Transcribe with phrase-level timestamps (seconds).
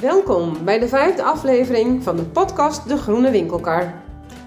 [0.00, 3.94] Welkom bij de vijfde aflevering van de podcast De Groene Winkelkar.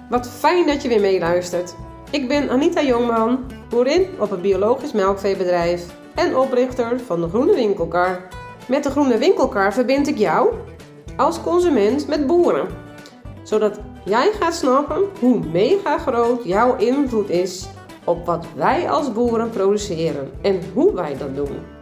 [0.09, 1.75] Wat fijn dat je weer meeluistert.
[2.11, 5.85] Ik ben Anita Jongman, boerin op een biologisch melkveebedrijf
[6.15, 8.27] en oprichter van De Groene Winkelkar.
[8.67, 10.53] Met De Groene Winkelkar verbind ik jou
[11.17, 12.67] als consument met boeren.
[13.43, 17.67] Zodat jij gaat snappen hoe mega groot jouw invloed is
[18.03, 21.72] op wat wij als boeren produceren en hoe wij dat doen.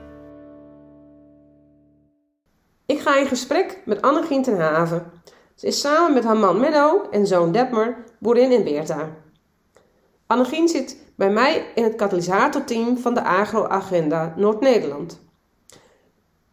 [2.91, 5.11] Ik ga in gesprek met Annegien ten Haven.
[5.55, 9.09] Ze is samen met haar man Menno en zoon Detmer boerin in Beerta.
[10.27, 15.19] Annegien zit bij mij in het katalysatorteam van de Agro-agenda Noord-Nederland.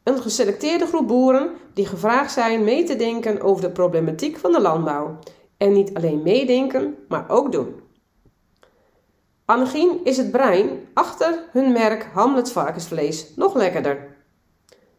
[0.02, 4.60] Een geselecteerde groep boeren die gevraagd zijn mee te denken over de problematiek van de
[4.60, 5.18] landbouw.
[5.56, 7.80] En niet alleen meedenken, maar ook doen.
[9.44, 14.16] Annegien is het brein achter hun merk Hamlet varkensvlees nog lekkerder.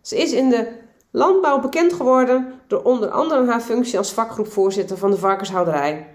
[0.01, 0.78] Ze is in de
[1.11, 6.07] landbouw bekend geworden door onder andere haar functie als vakgroepvoorzitter van de varkenshouderij.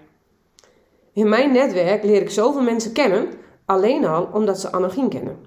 [1.13, 3.27] In mijn netwerk leer ik zoveel mensen kennen,
[3.65, 5.37] alleen al omdat ze Annegien kennen.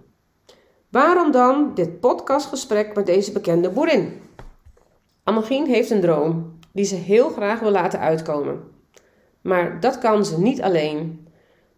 [0.91, 4.21] Waarom dan dit podcastgesprek met deze bekende boerin?
[5.25, 8.61] Annegien heeft een droom die ze heel graag wil laten uitkomen.
[9.41, 11.29] Maar dat kan ze niet alleen.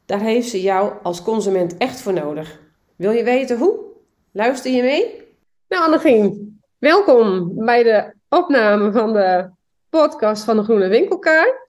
[0.06, 2.60] Daar heeft ze jou als consument echt voor nodig.
[2.96, 3.78] Wil je weten hoe?
[4.32, 5.28] Luister je mee?
[5.68, 9.50] Nou, Annegien, welkom bij de opname van de
[9.88, 11.68] podcast van de Groene Winkelkaart.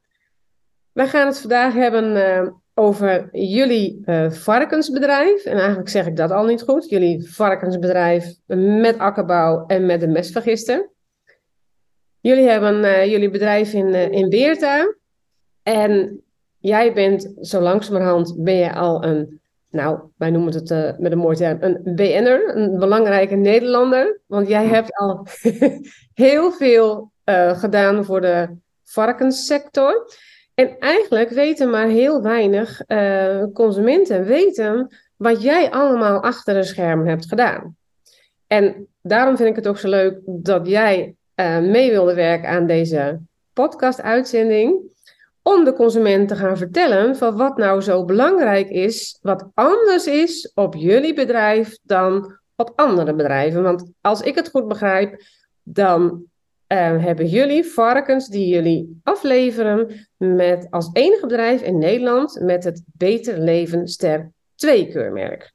[0.91, 5.45] Wij gaan het vandaag hebben uh, over jullie uh, varkensbedrijf.
[5.45, 6.89] En eigenlijk zeg ik dat al niet goed.
[6.89, 10.89] Jullie varkensbedrijf met akkerbouw en met de mestvergister.
[12.19, 14.95] Jullie hebben uh, jullie bedrijf in, in Beerta.
[15.63, 16.21] En
[16.57, 19.41] jij bent zo langzamerhand ben je al een,
[19.72, 24.19] nou, wij noemen het uh, met een mooi term, een BN'er, een belangrijke Nederlander.
[24.28, 25.28] Want jij hebt al
[26.13, 28.50] heel veel uh, gedaan voor de
[28.83, 30.13] varkenssector.
[30.53, 37.07] En eigenlijk weten maar heel weinig uh, consumenten weten wat jij allemaal achter de schermen
[37.07, 37.75] hebt gedaan.
[38.47, 41.16] En daarom vind ik het ook zo leuk dat jij
[41.62, 43.19] mee wilde werken aan deze
[43.53, 44.91] podcast-uitzending
[45.44, 50.52] om de consument te gaan vertellen van wat nou zo belangrijk is, wat anders is
[50.53, 53.63] op jullie bedrijf dan op andere bedrijven.
[53.63, 55.24] Want als ik het goed begrijp,
[55.63, 56.24] dan
[56.68, 62.84] uh, hebben jullie varkens die jullie afleveren met als enige bedrijf in Nederland met het
[62.94, 65.53] Beter Leven Ster 2 keurmerk.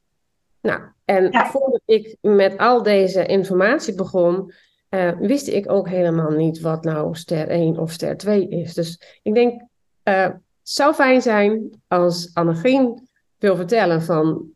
[0.61, 4.53] Nou, en voordat ik met al deze informatie begon,
[4.91, 8.75] uh, wist ik ook helemaal niet wat nou ster 1 of ster 2 is.
[8.75, 9.63] Dus ik denk
[10.09, 10.29] uh,
[10.63, 13.09] zou fijn zijn als Annegien
[13.39, 14.51] wil vertellen van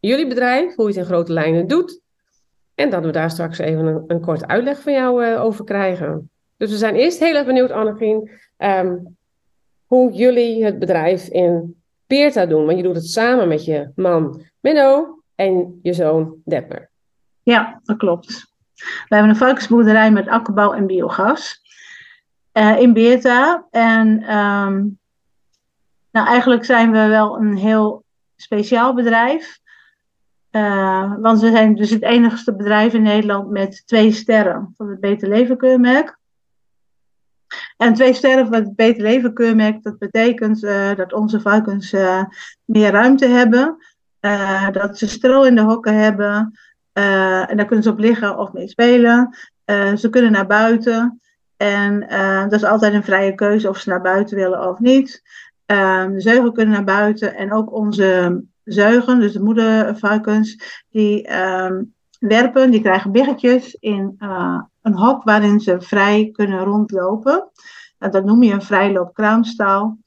[0.00, 2.00] jullie bedrijf, hoe je het in grote lijnen doet.
[2.74, 6.30] En dat we daar straks even een, een korte uitleg van jou uh, over krijgen.
[6.56, 9.16] Dus we zijn eerst heel erg benieuwd, Annegien, um,
[9.86, 11.76] hoe jullie het bedrijf in
[12.06, 12.66] Peerta doen.
[12.66, 16.90] Want je doet het samen met je man Menno en je zoon Depper.
[17.42, 18.54] Ja, dat klopt.
[18.74, 21.60] We hebben een varkensboerderij met akkerbouw en biogas
[22.56, 23.66] uh, in Beerta.
[23.70, 24.98] En um,
[26.10, 28.04] nou, eigenlijk zijn we wel een heel
[28.36, 29.58] speciaal bedrijf.
[30.50, 35.00] Uh, want we zijn dus het enigste bedrijf in Nederland met twee sterren van het
[35.00, 36.18] Beter Leven keurmerk.
[37.76, 41.92] En twee sterren van het Beter Leven keurmerk, dat betekent uh, dat onze varkens
[42.64, 43.76] meer ruimte hebben.
[44.72, 46.58] dat ze stro in de hokken hebben.
[46.92, 49.36] en daar kunnen ze op liggen of mee spelen.
[49.96, 51.20] ze kunnen naar buiten.
[51.56, 55.22] En uh, dat is altijd een vrije keuze of ze naar buiten willen of niet.
[55.66, 61.72] Uh, de zeugen kunnen naar buiten en ook onze zeugen, dus de moedervarkens, die uh,
[62.18, 67.50] werpen, die krijgen biggetjes in uh, een hok waarin ze vrij kunnen rondlopen.
[67.98, 69.98] En dat noem je een vrijloopkraamstaal.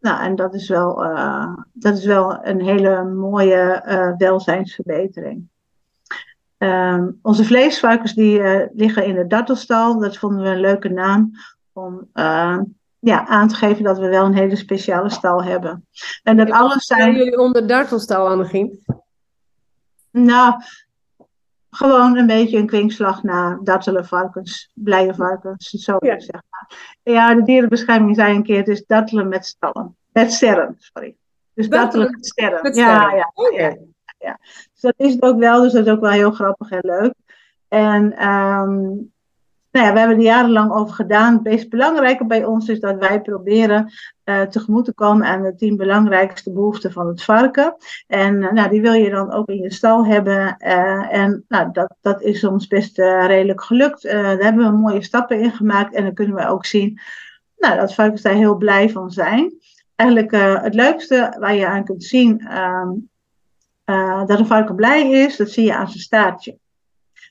[0.00, 3.82] Nou, en dat is wel, uh, dat is wel een hele mooie
[4.18, 5.48] welzijnsverbetering.
[6.58, 9.98] Um, onze vleesvarkens die uh, liggen in de dartelstal.
[9.98, 11.30] Dat vonden we een leuke naam
[11.72, 12.58] om uh,
[12.98, 15.86] ja, aan te geven dat we wel een hele speciale stal hebben.
[16.22, 17.14] En dat alles zijn.
[17.14, 18.84] jullie onder dartelstal, Annegien?
[20.10, 20.54] Nou,
[21.70, 26.20] gewoon een beetje een kwinkslag naar dartele varkens, blije varkens, zo ja.
[26.20, 26.96] zeg maar.
[27.02, 29.96] Ja, de dierenbescherming zei een keer, het is dartelen met stallen.
[30.12, 31.16] Met sterren, sorry.
[31.54, 32.62] Dus dartelen met sterren.
[32.62, 32.94] Met sterren.
[32.94, 33.76] Ja, ja, ja
[34.18, 34.38] ja.
[34.80, 37.14] Dus dat is het ook wel, dus dat is ook wel heel grappig en leuk.
[37.68, 39.12] En um,
[39.70, 41.34] nou ja, we hebben er jarenlang over gedaan.
[41.34, 43.92] Het meest belangrijke bij ons is dat wij proberen
[44.24, 47.76] uh, tegemoet te komen aan de tien belangrijkste behoeften van het varken.
[48.06, 50.56] En uh, nou, die wil je dan ook in je stal hebben.
[50.58, 54.02] Uh, en nou, dat, dat is ons best redelijk gelukt.
[54.02, 55.94] daar hebben we mooie stappen in gemaakt.
[55.94, 57.00] En dan kunnen we ook zien
[57.56, 59.52] nou, dat varkens daar heel blij van zijn.
[59.94, 62.48] Eigenlijk het leukste waar je aan kunt zien
[63.90, 66.58] um, dat een varken blij is, dat zie je aan zijn staartje.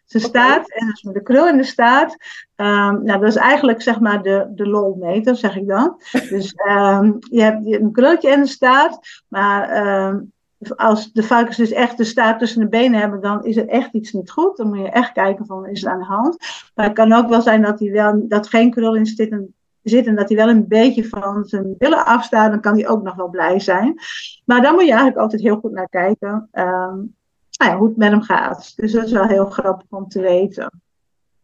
[0.05, 2.11] Zijn staart, en dus met de krul in de staart.
[2.55, 6.01] Um, nou, dat is eigenlijk zeg maar de, de lolmeter, zeg ik dan.
[6.29, 10.31] Dus um, je hebt een krultje en een staart, maar um,
[10.75, 13.93] als de varkens dus echt de staart tussen de benen hebben, dan is er echt
[13.93, 14.57] iets niet goed.
[14.57, 16.37] Dan moet je echt kijken van, is het aan de hand?
[16.75, 19.55] Maar het kan ook wel zijn dat hij wel, dat geen krul in zit en,
[19.89, 23.03] zit en dat hij wel een beetje van zijn billen afstaat, dan kan hij ook
[23.03, 23.99] nog wel blij zijn.
[24.45, 26.49] Maar dan moet je eigenlijk altijd heel goed naar kijken.
[26.51, 27.15] Um,
[27.57, 28.73] nou ja, hoe het met hem gaat.
[28.75, 30.81] Dus dat is wel heel grappig om te weten.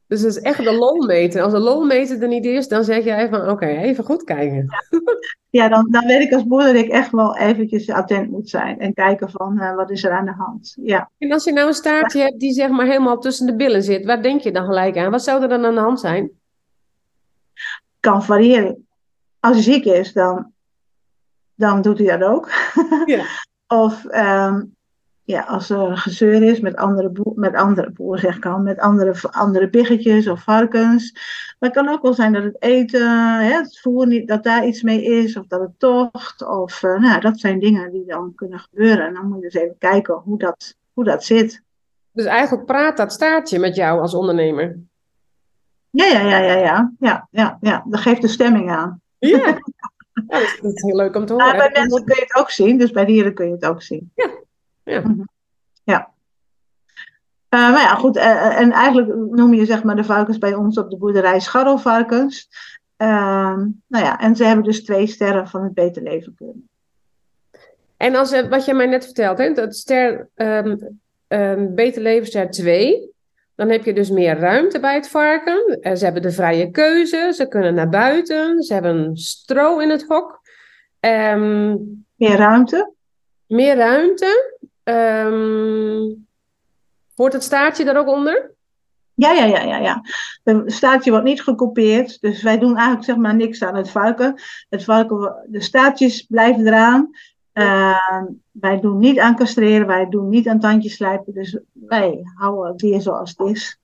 [0.07, 1.41] Dus het is echt de lolmeter.
[1.41, 4.67] Als de lolmeter er niet is, dan zeg jij van oké, even goed kijken.
[5.49, 8.79] Ja, dan, dan weet ik als boer dat ik echt wel eventjes attent moet zijn.
[8.79, 10.77] En kijken van uh, wat is er aan de hand.
[10.81, 11.11] Ja.
[11.17, 14.05] En als je nou een staartje hebt die zeg maar helemaal tussen de billen zit,
[14.05, 15.11] waar denk je dan gelijk aan?
[15.11, 16.31] Wat zou er dan aan de hand zijn?
[18.03, 18.87] Kan variëren.
[19.39, 20.51] Als hij ziek is, dan,
[21.55, 22.49] dan doet hij dat ook.
[23.05, 23.25] Ja.
[23.67, 24.75] of um,
[25.23, 29.15] ja, als er gezeur is met andere, met andere boeren, zeg ik al, met andere,
[29.31, 31.11] andere biggetjes of varkens.
[31.59, 33.07] Maar het kan ook wel zijn dat het eten,
[33.39, 36.47] hè, het voer niet, dat daar iets mee is, of dat het tocht.
[36.47, 39.05] Of, uh, nou, dat zijn dingen die dan kunnen gebeuren.
[39.07, 41.61] En dan moet je dus even kijken hoe dat, hoe dat zit.
[42.11, 44.79] Dus eigenlijk praat dat staartje met jou als ondernemer?
[45.95, 46.93] Ja, ja, ja, ja, ja.
[46.99, 47.83] ja, ja, ja.
[47.87, 49.01] Dat geeft de stemming aan.
[49.19, 49.37] Ja.
[50.27, 51.47] ja dat, is, heel leuk om te horen.
[51.47, 53.81] Maar bij mensen kun je het ook zien, dus bij dieren kun je het ook
[53.81, 54.11] zien.
[54.15, 54.29] Ja,
[54.83, 54.99] ja.
[54.99, 55.21] Mhm.
[55.83, 56.11] ja.
[57.49, 58.17] Uh, maar ja, goed.
[58.17, 62.49] Uh, en eigenlijk noem je zeg maar de varkens bij ons op de boerderij scharrelvarkens.
[62.97, 63.07] Uh,
[63.87, 66.69] nou ja, en ze hebben dus twee sterren van het beter leven kunnen.
[67.97, 72.51] En als, wat je mij net vertelt, hè, dat ster, um, um, beter leven ster
[72.51, 73.12] 2,
[73.55, 75.79] dan heb je dus meer ruimte bij het varken.
[75.97, 80.41] ze hebben de vrije keuze, ze kunnen naar buiten, ze hebben stro in het hok.
[80.99, 82.93] Um, meer ruimte?
[83.47, 84.59] Meer ruimte.
[84.83, 86.27] Um,
[87.15, 88.51] hoort het staartje daar ook onder?
[89.15, 90.01] Ja, ja, ja, ja, ja.
[90.43, 92.21] Het staartje wordt niet gekopieerd.
[92.21, 94.41] Dus wij doen eigenlijk zeg maar niks aan het varken.
[94.69, 97.09] Het varken, de staartjes blijven eraan.
[97.53, 101.33] Uh, wij doen niet aan castreren, wij doen niet aan tandjes slijpen.
[101.33, 103.79] Dus wij houden het weer zoals het is.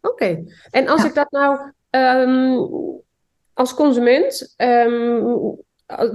[0.00, 0.44] Oké.
[0.70, 2.68] En als ik dat nou um,
[3.54, 5.56] als consument um,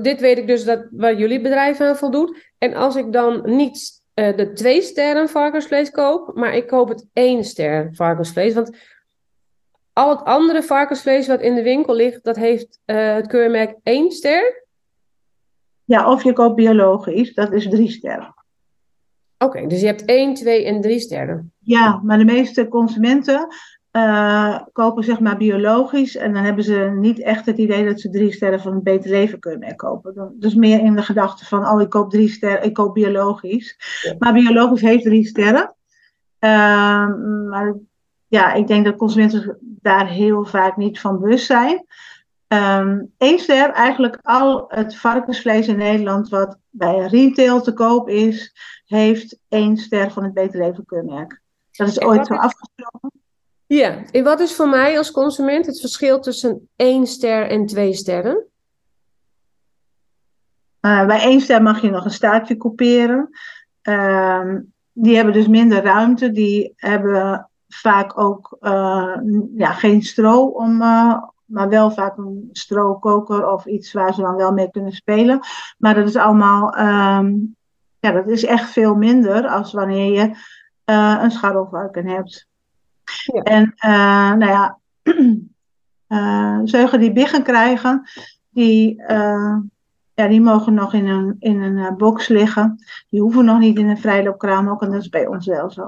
[0.01, 2.37] dit weet ik dus dat waar jullie bedrijf aan voldoet.
[2.57, 7.05] En als ik dan niet uh, de twee sterren varkensvlees koop, maar ik koop het
[7.13, 8.53] één ster varkensvlees.
[8.53, 8.77] Want
[9.93, 14.11] al het andere varkensvlees wat in de winkel ligt, dat heeft uh, het keurmerk één
[14.11, 14.65] ster.
[15.87, 18.33] Ja, of je koopt biologisch, dat is drie sterren.
[19.37, 21.53] Oké, dus je hebt één, twee en drie sterren.
[21.59, 23.47] Ja, maar de meeste consumenten
[23.91, 26.15] uh, kopen zeg maar biologisch.
[26.15, 29.09] En dan hebben ze niet echt het idee dat ze drie sterren van een beter
[29.09, 30.35] leven kunnen kopen.
[30.39, 33.77] Dus meer in de gedachte van, oh ik koop drie sterren, ik koop biologisch.
[34.19, 35.75] Maar biologisch heeft drie sterren.
[36.39, 37.07] Uh,
[37.49, 37.75] maar
[38.27, 41.85] ja, ik denk dat consumenten daar heel vaak niet van bewust zijn.
[42.47, 48.55] Um, Eén ster, eigenlijk al het varkensvlees in Nederland wat bij retail te koop is,
[48.85, 51.41] heeft één ster van het Beter Leven keurmerk.
[51.71, 53.11] Dat is ooit zo afgesproken.
[53.65, 57.93] Ja, en wat is voor mij als consument het verschil tussen één ster en twee
[57.93, 58.45] sterren?
[60.81, 63.29] Uh, bij één ster mag je nog een staartje kopiëren.
[63.83, 64.55] Uh,
[64.93, 66.31] die hebben dus minder ruimte.
[66.31, 69.17] Die hebben vaak ook uh,
[69.55, 74.35] ja, geen stro, om, eh, maar wel vaak een strokoker of iets waar ze dan
[74.35, 75.39] wel mee kunnen spelen.
[75.77, 77.55] Maar dat is allemaal, um,
[77.99, 80.35] ja, dat is echt veel minder als wanneer je
[81.21, 82.47] een scharrelvarken hebt.
[83.43, 84.79] En uh, nou ja,
[86.07, 88.09] uh, zeugen die biggen krijgen,
[88.49, 89.57] die, uh,
[90.13, 92.83] ja, die mogen nog in een, in een box liggen.
[93.09, 95.81] Die hoeven nog niet in een vrijloopkraam ook, en dat is bij ons wel zo.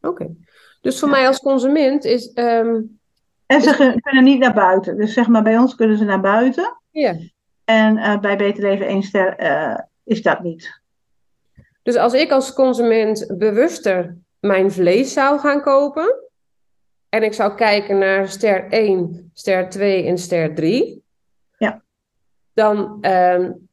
[0.00, 0.08] Oké.
[0.08, 0.36] Okay.
[0.80, 1.14] Dus voor ja.
[1.14, 2.30] mij als consument is.
[2.34, 2.99] Um,
[3.50, 4.00] en ze is...
[4.00, 4.96] kunnen niet naar buiten.
[4.96, 6.80] Dus zeg maar, bij ons kunnen ze naar buiten.
[6.90, 7.16] Ja.
[7.64, 10.80] En uh, bij Beter Leven 1 ster uh, is dat niet.
[11.82, 16.14] Dus als ik als consument bewuster mijn vlees zou gaan kopen.
[17.08, 21.02] En ik zou kijken naar ster 1, ster 2 en ster 3.
[21.58, 21.82] Ja.
[22.52, 23.68] Dan um,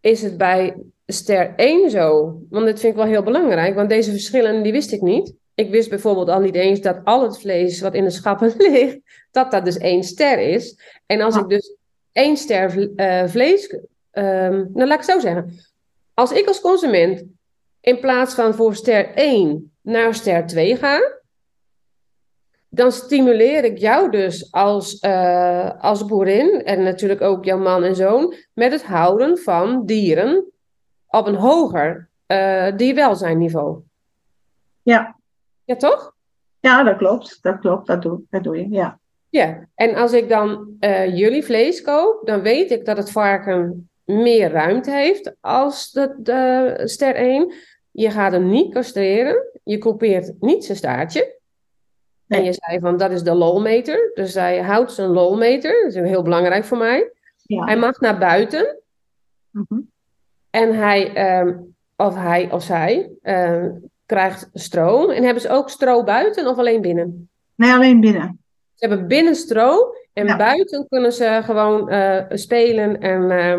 [0.00, 2.38] is het bij ster 1 zo.
[2.50, 3.74] Want dit vind ik wel heel belangrijk.
[3.74, 5.34] Want deze verschillen die wist ik niet.
[5.54, 8.98] Ik wist bijvoorbeeld al niet eens dat al het vlees wat in de schappen ligt,
[9.30, 10.80] dat dat dus één ster is.
[11.06, 11.76] En als ik dus
[12.12, 13.72] één ster uh, vlees,
[14.12, 15.58] um, nou laat ik het zo zeggen.
[16.14, 17.24] Als ik als consument
[17.80, 21.20] in plaats van voor ster 1 naar ster 2 ga,
[22.68, 27.96] dan stimuleer ik jou dus als, uh, als boerin en natuurlijk ook jouw man en
[27.96, 30.44] zoon met het houden van dieren
[31.06, 33.80] op een hoger uh, dierwelzijnniveau.
[34.82, 35.20] Ja.
[35.64, 36.14] Ja, toch?
[36.60, 37.38] Ja, dat klopt.
[37.42, 37.86] Dat klopt.
[37.86, 39.00] Dat doe, dat doe je, ja.
[39.28, 43.90] Ja, en als ik dan uh, jullie vlees koop, dan weet ik dat het varken
[44.04, 47.52] meer ruimte heeft als de, de ster 1.
[47.90, 49.50] Je gaat hem niet castreren.
[49.62, 51.38] Je coupeert niet zijn staartje.
[52.26, 54.10] En je zei van, dat is de lolmeter.
[54.14, 55.82] Dus hij houdt zijn lolmeter.
[55.82, 57.12] Dat is heel belangrijk voor mij.
[57.42, 57.64] Ja.
[57.64, 58.78] Hij mag naar buiten.
[59.50, 59.90] Mm -hmm.
[60.50, 65.08] En hij, um, of hij of zij, um, krijgt stro.
[65.08, 67.30] En hebben ze ook stro buiten of alleen binnen?
[67.54, 68.38] Nee, alleen binnen.
[68.74, 69.94] Ze hebben binnen stro.
[70.12, 70.36] En ja.
[70.36, 73.52] buiten kunnen ze gewoon uh, spelen en, uh,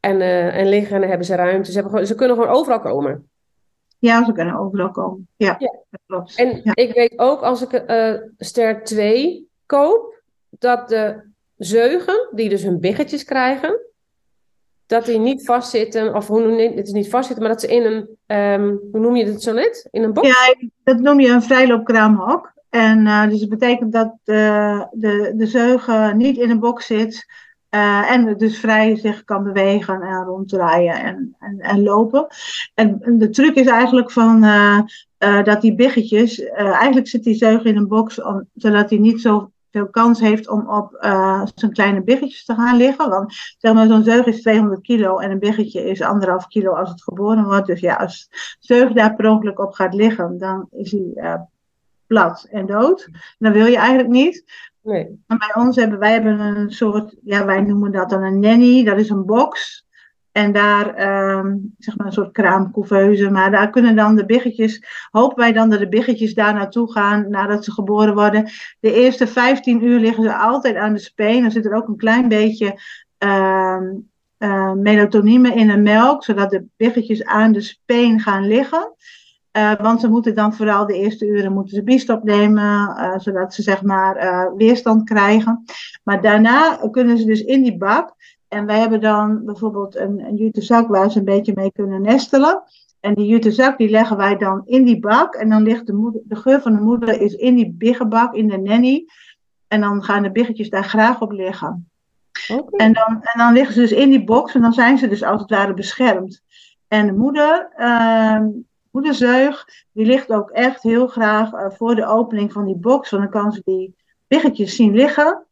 [0.00, 1.02] en, uh, en liggen.
[1.02, 1.68] En hebben ze ruimte.
[1.70, 3.28] Ze, hebben gewoon, ze kunnen gewoon overal komen.
[3.98, 5.28] Ja, ze kunnen overal komen.
[5.36, 5.78] Ja, ja.
[5.90, 6.36] dat klopt.
[6.36, 6.74] En ja.
[6.74, 7.84] ik weet ook als ik
[8.38, 11.22] ster 2 koop, dat de
[11.56, 13.80] zeugen, die dus hun biggetjes krijgen,
[14.90, 17.74] dat die niet vastzitten, of hoe noem je het, is niet vastzitten, maar dat ze
[17.74, 18.08] in een,
[18.60, 19.88] um, hoe noem je het zo net?
[19.90, 20.28] In een box?
[20.28, 22.52] Ja, dat noem je een vrijloopkraamhok.
[22.70, 27.26] En uh, dus dat betekent dat de, de, de zeugen niet in een box zit,
[27.70, 32.26] uh, en dus vrij zich kan bewegen en ronddraaien en, en, en lopen.
[32.74, 34.78] En, de truc is eigenlijk van, uh,
[35.44, 39.50] dat die biggetjes, eigenlijk zit die zeug in een box om, zodat hij niet zo
[39.70, 40.96] veel kans heeft om op
[41.54, 43.08] zijn kleine biggetjes te gaan liggen.
[43.08, 46.90] Want zeg maar, zo'n zeug is 200 kilo en een biggetje is anderhalf kilo als
[46.90, 47.66] het geboren wordt.
[47.66, 51.40] Dus ja, als zeug daar per ongeluk op gaat liggen, dan is hij
[52.06, 53.08] plat en dood.
[53.38, 54.44] Dat wil je eigenlijk niet.
[54.82, 55.22] Nee.
[55.26, 58.84] En bij ons hebben wij hebben een soort, ja, wij noemen dat dan een nanny,
[58.84, 59.84] dat is een box.
[60.32, 60.86] En daar,
[61.38, 65.70] um, zeg maar een soort kraamcouveuse, maar daar kunnen dan de biggetjes, hopen wij dan
[65.70, 68.50] dat de biggetjes daar naartoe gaan nadat ze geboren worden.
[68.80, 71.42] De eerste 15 uur liggen ze altijd aan de speen.
[71.42, 72.80] Dan zit er ook een klein beetje
[73.18, 78.94] uh, melatonine in de melk, zodat de biggetjes aan de speen gaan liggen.
[79.56, 83.54] Uh, want ze moeten dan vooral de eerste uren moeten ze biestop nemen, uh, zodat
[83.54, 85.64] ze zeg maar weerstand krijgen.
[86.02, 88.14] Maar daarna kunnen ze dus in die bak.
[88.50, 92.02] En wij hebben dan bijvoorbeeld een, een jute zak waar ze een beetje mee kunnen
[92.02, 92.62] nestelen.
[93.00, 95.34] En die jute zak die leggen wij dan in die bak.
[95.34, 98.48] En dan ligt de, moeder, de geur van de moeder is in die biggenbak, in
[98.48, 99.06] de nanny.
[99.68, 101.90] En dan gaan de biggetjes daar graag op liggen.
[102.48, 102.86] Okay.
[102.86, 105.22] En, dan, en dan liggen ze dus in die box en dan zijn ze dus
[105.22, 106.42] als het ware beschermd.
[106.88, 108.40] En de moeder, uh,
[108.90, 113.10] moederzeug, die ligt ook echt heel graag uh, voor de opening van die box.
[113.10, 113.94] Want dan kan ze die
[114.26, 115.44] biggetjes zien liggen.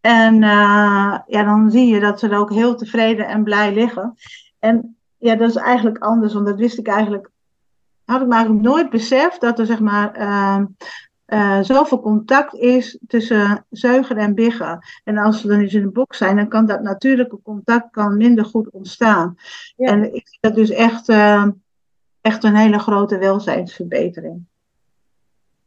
[0.00, 4.14] En uh, ja, dan zie je dat ze er ook heel tevreden en blij liggen.
[4.58, 7.30] En ja, dat is eigenlijk anders, want dat wist ik eigenlijk,
[8.04, 10.60] had ik me eigenlijk nooit beseft dat er zeg maar uh,
[11.26, 14.78] uh, zoveel contact is tussen zeugen en biggen.
[15.04, 18.16] En als ze dan eens in een box zijn, dan kan dat natuurlijke contact kan
[18.16, 19.36] minder goed ontstaan.
[19.76, 19.86] Ja.
[19.86, 21.46] En ik zie dat dus echt, uh,
[22.20, 24.44] echt een hele grote welzijnsverbetering.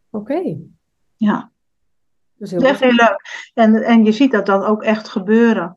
[0.10, 0.32] Oké.
[0.32, 0.60] Okay.
[1.16, 1.52] Ja.
[2.44, 3.50] Dat is, heel, dat is heel leuk.
[3.54, 5.76] En, en je ziet dat dan ook echt gebeuren.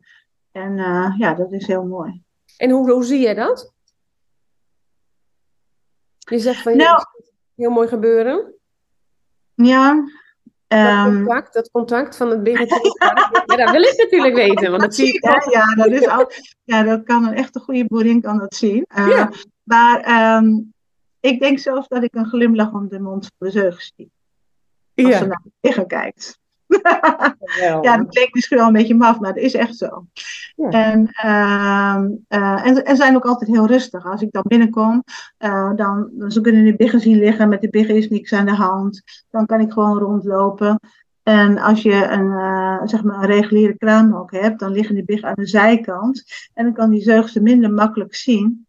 [0.51, 2.21] En uh, ja, dat is heel mooi.
[2.57, 3.73] En hoe, hoe zie je dat?
[6.17, 7.05] Je zegt van, nou,
[7.55, 8.53] heel mooi gebeuren.
[9.53, 10.09] Ja.
[10.67, 12.95] Dat, um, contact, dat contact van het biggetje.
[13.45, 16.31] ja, dat wil ik natuurlijk weten, want dat zie ik ja, ja, dat is al,
[16.63, 18.85] ja, dat kan een echte goede boerin kan dat zien.
[18.97, 19.31] Uh, ja.
[19.63, 20.73] Maar um,
[21.19, 24.11] ik denk zelfs dat ik een glimlach om de mond van de zeug zie.
[24.95, 25.17] Als ja.
[25.17, 26.39] ze naar liggen kijkt.
[27.81, 30.05] Ja, dat klinkt misschien wel een beetje maf, maar dat is echt zo.
[30.55, 30.69] Ja.
[30.69, 34.05] En, uh, uh, en, en zijn ook altijd heel rustig.
[34.05, 35.03] Als ik dan binnenkom,
[35.39, 37.49] uh, dan, dan ze kunnen de biggen zien liggen.
[37.49, 39.01] Met de biggen is niks aan de hand.
[39.29, 40.79] Dan kan ik gewoon rondlopen.
[41.23, 45.29] En als je een, uh, zeg maar een reguliere kraamhok hebt, dan liggen die biggen
[45.29, 46.23] aan de zijkant.
[46.53, 48.66] En dan kan die zeugste minder makkelijk zien.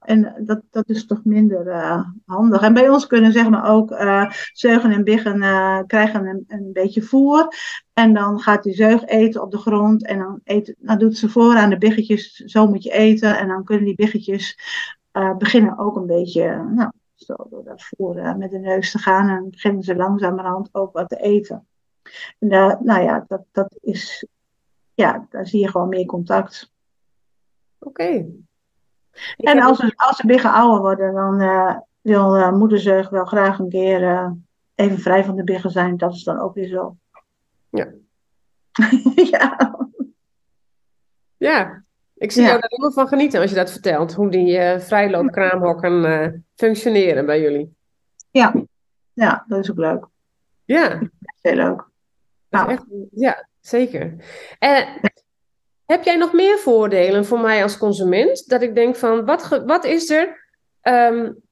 [0.00, 2.62] En dat, dat is toch minder uh, handig.
[2.62, 6.70] En bij ons kunnen zeg maar ook uh, zeugen en biggen uh, krijgen een, een
[6.72, 7.48] beetje voer.
[7.92, 10.06] En dan gaat die zeug eten op de grond.
[10.06, 13.38] En dan, eet, doet ze voor aan de biggetjes, zo moet je eten.
[13.38, 14.58] En dan kunnen die biggetjes
[15.38, 19.28] beginnen ook een beetje, nou, zo door dat voer met de neus te gaan.
[19.28, 21.66] En beginnen ze langzamerhand ook wat te eten.
[22.38, 22.48] En
[22.82, 24.26] nou ja, dat, dat is,
[24.94, 26.72] ja, daar zie je gewoon meer contact.
[27.78, 28.26] Oké.
[29.36, 29.92] Ik en als, dus...
[29.96, 34.32] als ze biggen ouder worden, dan, uh, wil uh, moederzeug wel graag een keer
[34.74, 35.96] even vrij van de biggen zijn.
[35.96, 36.96] Dat is dan ook weer zo.
[37.70, 37.88] Ja.
[39.32, 39.72] ja.
[41.36, 41.82] Ja,
[42.14, 44.14] ik zie jou daar helemaal van genieten als je dat vertelt.
[44.14, 47.76] Hoe die uh, vrijloopkraamhokken uh, functioneren bij jullie.
[48.30, 48.54] Ja.
[49.12, 50.06] ja, dat is ook leuk.
[50.64, 51.00] Ja.
[51.40, 51.88] Heel leuk.
[52.50, 52.70] Nou.
[52.70, 54.16] Echt, ja, zeker.
[54.58, 55.00] En
[55.86, 58.48] heb jij nog meer voordelen voor mij als consument?
[58.48, 60.40] Dat ik denk van, wat, wat is er...
[60.82, 61.42] Um,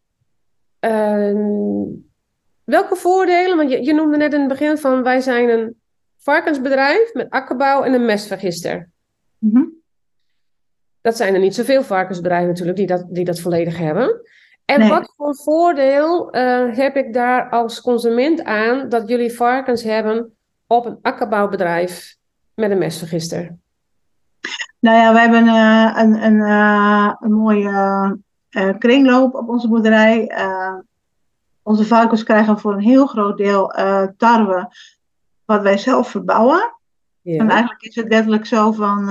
[2.64, 3.56] welke voordelen?
[3.56, 5.80] Want je, je noemde net in het begin van, wij zijn een
[6.18, 8.90] varkensbedrijf met akkerbouw en een mestvergister.
[9.38, 9.78] Mm
[11.00, 14.20] dat zijn er niet zoveel varkensbedrijven natuurlijk die dat, die dat volledig hebben.
[14.64, 20.36] En wat voor voordeel uh, heb ik daar als consument aan dat jullie varkens hebben
[20.66, 22.16] op een akkerbouwbedrijf
[22.54, 23.56] met een mesvergister?
[24.80, 28.18] Nou ja, we hebben uh, een, een, uh, een mooie
[28.78, 30.32] kringloop op onze boerderij.
[31.62, 33.74] onze varkens krijgen voor een heel groot deel
[34.16, 34.74] tarwe
[35.44, 36.74] wat wij zelf verbouwen.
[37.22, 39.06] En eigenlijk is het letterlijk zo van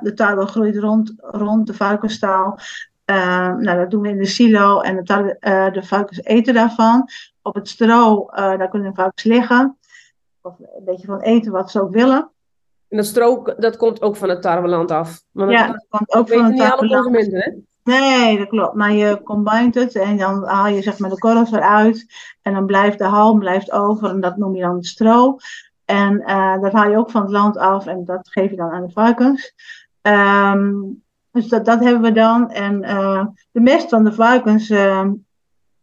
[0.00, 2.58] de tarwe groeit rond, rond de varkensstaal.
[3.06, 5.36] Nou, dat doen we in de silo en de, tarwe,
[5.72, 7.08] de varkens eten daarvan.
[7.42, 9.78] Op het stro, daar kunnen de varkens liggen.
[10.40, 12.33] Of een beetje van eten wat ze ook willen.
[12.94, 15.22] En dat stro, dat komt ook van het tarweland af?
[15.32, 17.16] Ja, dat, komt ook van het tarweland.
[17.16, 17.50] hè?
[17.84, 18.74] Nee, dat klopt.
[18.74, 22.06] Maar je combined het en dan haal je zeg maar de korrels eruit.
[22.42, 25.36] En dan blijft de halm blijft over en dat noem je dan stro.
[25.84, 28.70] En uh, dat haal je ook van het land af en dat geef je dan
[28.70, 29.54] aan de varkens.
[30.02, 32.50] Um, dus dat, dat hebben we dan.
[32.50, 35.08] En uh, de mest van de varkens uh,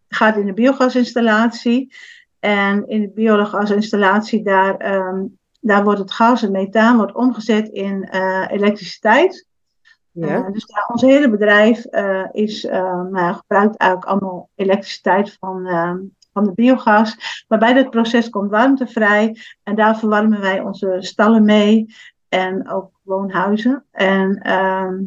[0.08, 1.94] gaat in de biogasinstallatie.
[2.40, 8.04] En in de biogasinstallatie, daar, um, daar wordt het gas, het methaan, wordt omgezet in
[8.50, 9.48] elektriciteit.
[10.12, 10.50] Ja.
[10.50, 11.86] dus daar, ons hele bedrijf
[12.32, 15.68] is, nou, gebruikt eigenlijk allemaal elektriciteit van
[16.34, 17.44] van de biogas.
[17.48, 21.96] Maar bij dat proces komt warmte vrij en daar verwarmen wij onze stallen mee
[22.30, 23.86] en ook woonhuizen.
[23.92, 25.04] En ehm,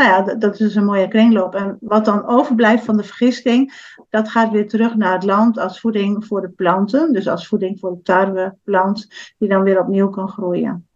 [0.00, 1.54] nou ja, dat, is dus een mooie kringloop.
[1.54, 3.72] En wat dan overblijft van de vergisting,
[4.10, 7.12] dat gaat weer terug naar het land als voeding voor de planten.
[7.12, 10.88] Dus als voeding voor de tarweplant, die dan weer opnieuw kan groeien.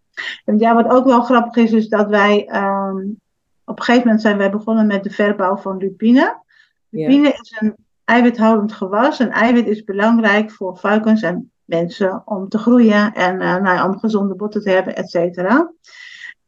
[0.44, 3.20] En ja, wat ook wel grappig is, is dat wij um,
[3.64, 6.42] op een gegeven moment zijn wij begonnen met de verbouw van lupine.
[6.88, 9.20] Lupine is een eiwithoudend gewas.
[9.20, 13.88] En eiwit is belangrijk voor varkens en mensen om te groeien en uh, nou ja,
[13.88, 15.72] om gezonde botten te hebben, et cetera.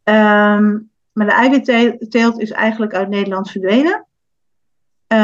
[0.04, 4.06] Um, maar de eiwitteelt is eigenlijk uit Nederland verdwenen.
[5.12, 5.18] Uh,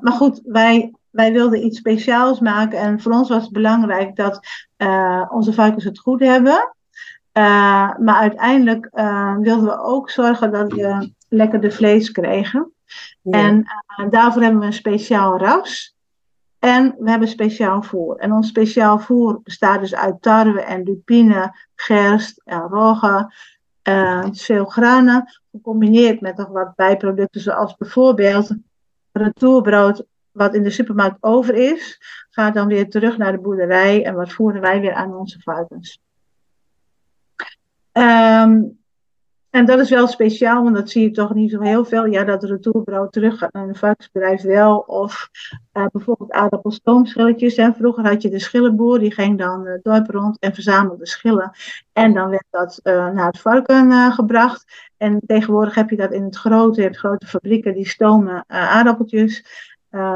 [0.00, 4.40] maar goed, wij, wij wilden iets speciaals maken en voor ons was het belangrijk dat
[4.78, 6.74] uh, onze varkens het goed hebben.
[8.00, 8.88] maar uiteindelijk
[9.40, 12.72] wilden we ook zorgen dat we lekker de vlees kregen.
[13.30, 13.66] En
[14.10, 15.96] daarvoor hebben we een speciaal ras.
[16.58, 18.16] En we hebben speciaal voer.
[18.16, 23.32] En ons speciaal voer bestaat dus uit tarwe en lupine, gerst en rogge.
[23.88, 28.54] Uh, veel granen, gecombineerd met nog wat bijproducten, zoals bijvoorbeeld
[29.12, 31.98] retourbrood, wat in de supermarkt over is,
[32.30, 36.00] gaat dan weer terug naar de boerderij en wat voeren wij weer aan onze varkens.
[37.92, 38.78] Um,
[39.56, 42.06] en dat is wel speciaal, want dat zie je toch niet zo heel veel.
[42.06, 44.78] Ja, dat retourbrood terug gaat naar een varkensbedrijf wel.
[44.78, 45.30] Of
[45.72, 47.54] uh, bijvoorbeeld aardappelstoomschilletjes.
[47.54, 51.50] En vroeger had je de schillenboer, die ging dan uh, dorp rond en verzamelde schillen.
[51.92, 54.64] En dan werd dat uh, naar het varken gebracht.
[54.96, 56.80] En tegenwoordig heb je dat in het grote.
[56.80, 59.44] Je hebt grote fabrieken die stomen aardappeltjes.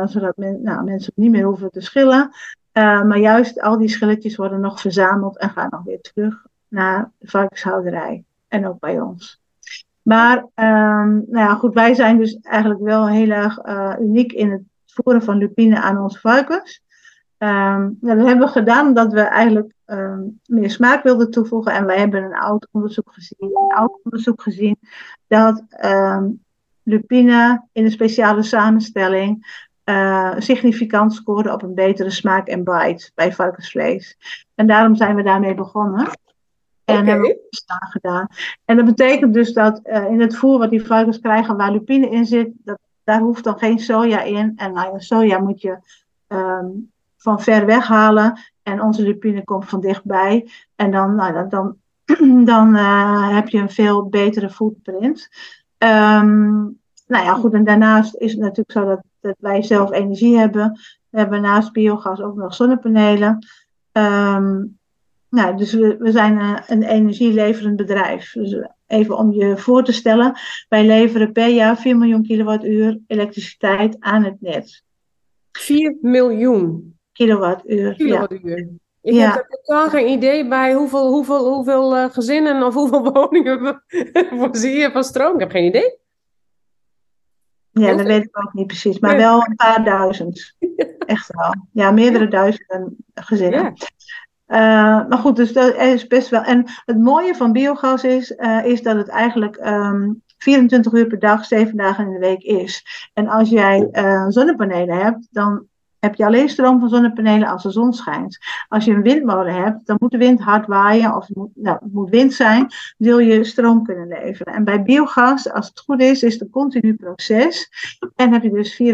[0.05, 2.31] zodat men, nou, mensen niet meer hoeven te schillen.
[2.73, 7.29] maar juist al die schilletjes worden nog verzameld en gaan dan weer terug naar de
[7.29, 9.41] varkenshouderij en ook bij ons.
[10.03, 14.51] Maar um, nou ja, goed, wij zijn dus eigenlijk wel heel erg uh, uniek in
[14.51, 16.83] het voeren van lupine aan onze varkens.
[17.39, 21.73] Um, dat hebben we gedaan omdat we eigenlijk um, meer smaak wilden toevoegen.
[21.73, 24.79] En wij hebben een oud onderzoek gezien, een oud onderzoek gezien
[25.27, 25.63] dat
[26.83, 29.47] lupine in een speciale samenstelling
[29.85, 34.17] uh, significant scoorde op een betere smaak en bite bij varkensvlees.
[34.55, 36.09] En daarom zijn we daarmee begonnen.
[36.99, 38.27] En hebben we staan gedaan.
[38.65, 42.11] En dat betekent dus dat uh, in het voer wat die varkens krijgen, waar lupine
[42.11, 44.53] in zit, dat, daar hoeft dan geen soja in.
[44.57, 45.79] En nou ja, soja moet je
[46.29, 48.41] um, van ver weg halen.
[48.63, 50.49] En onze lupine komt van dichtbij.
[50.77, 55.29] En dan, nou, dan, dan, dan uh, heb je een veel betere footprint.
[55.79, 57.53] Um, nou ja, goed.
[57.53, 60.79] En daarnaast is het natuurlijk zo dat, dat wij zelf energie hebben.
[61.09, 63.47] We hebben naast biogas ook nog zonnepanelen.
[63.93, 64.79] Um,
[65.31, 68.33] nou, dus we, we zijn een, een energieleverend bedrijf.
[68.33, 70.39] Dus even om je voor te stellen,
[70.69, 74.83] wij leveren per jaar 4 miljoen kilowattuur elektriciteit aan het net.
[75.53, 77.95] 4 miljoen kilowattuur.
[77.95, 78.69] kilowattuur.
[79.01, 79.29] Ja.
[79.29, 83.83] Ik heb totaal geen idee bij hoeveel, hoeveel, hoeveel uh, gezinnen of hoeveel woningen
[84.31, 85.35] voorzie je van stroom.
[85.35, 85.99] Ik heb geen idee.
[87.73, 88.99] Ja, dat weet ik ook niet precies.
[88.99, 90.57] Maar wel een paar duizend.
[90.99, 91.55] Echt wel.
[91.73, 93.75] Ja, meerdere duizenden gezinnen.
[94.51, 94.57] Uh,
[95.09, 96.43] maar goed, dus dat is best wel.
[96.43, 101.19] En het mooie van biogas is, uh, is dat het eigenlijk um, 24 uur per
[101.19, 102.85] dag, 7 dagen in de week is.
[103.13, 105.67] En als jij uh, zonnepanelen hebt, dan
[105.99, 108.39] heb je alleen stroom van zonnepanelen als de zon schijnt.
[108.69, 111.93] Als je een windmolen hebt, dan moet de wind hard waaien of moet, nou, het
[111.93, 112.67] moet wind zijn,
[112.99, 114.55] wil je stroom kunnen leveren.
[114.55, 117.71] En bij biogas, als het goed is, is het een continu proces.
[118.15, 118.85] En heb je dus 24-7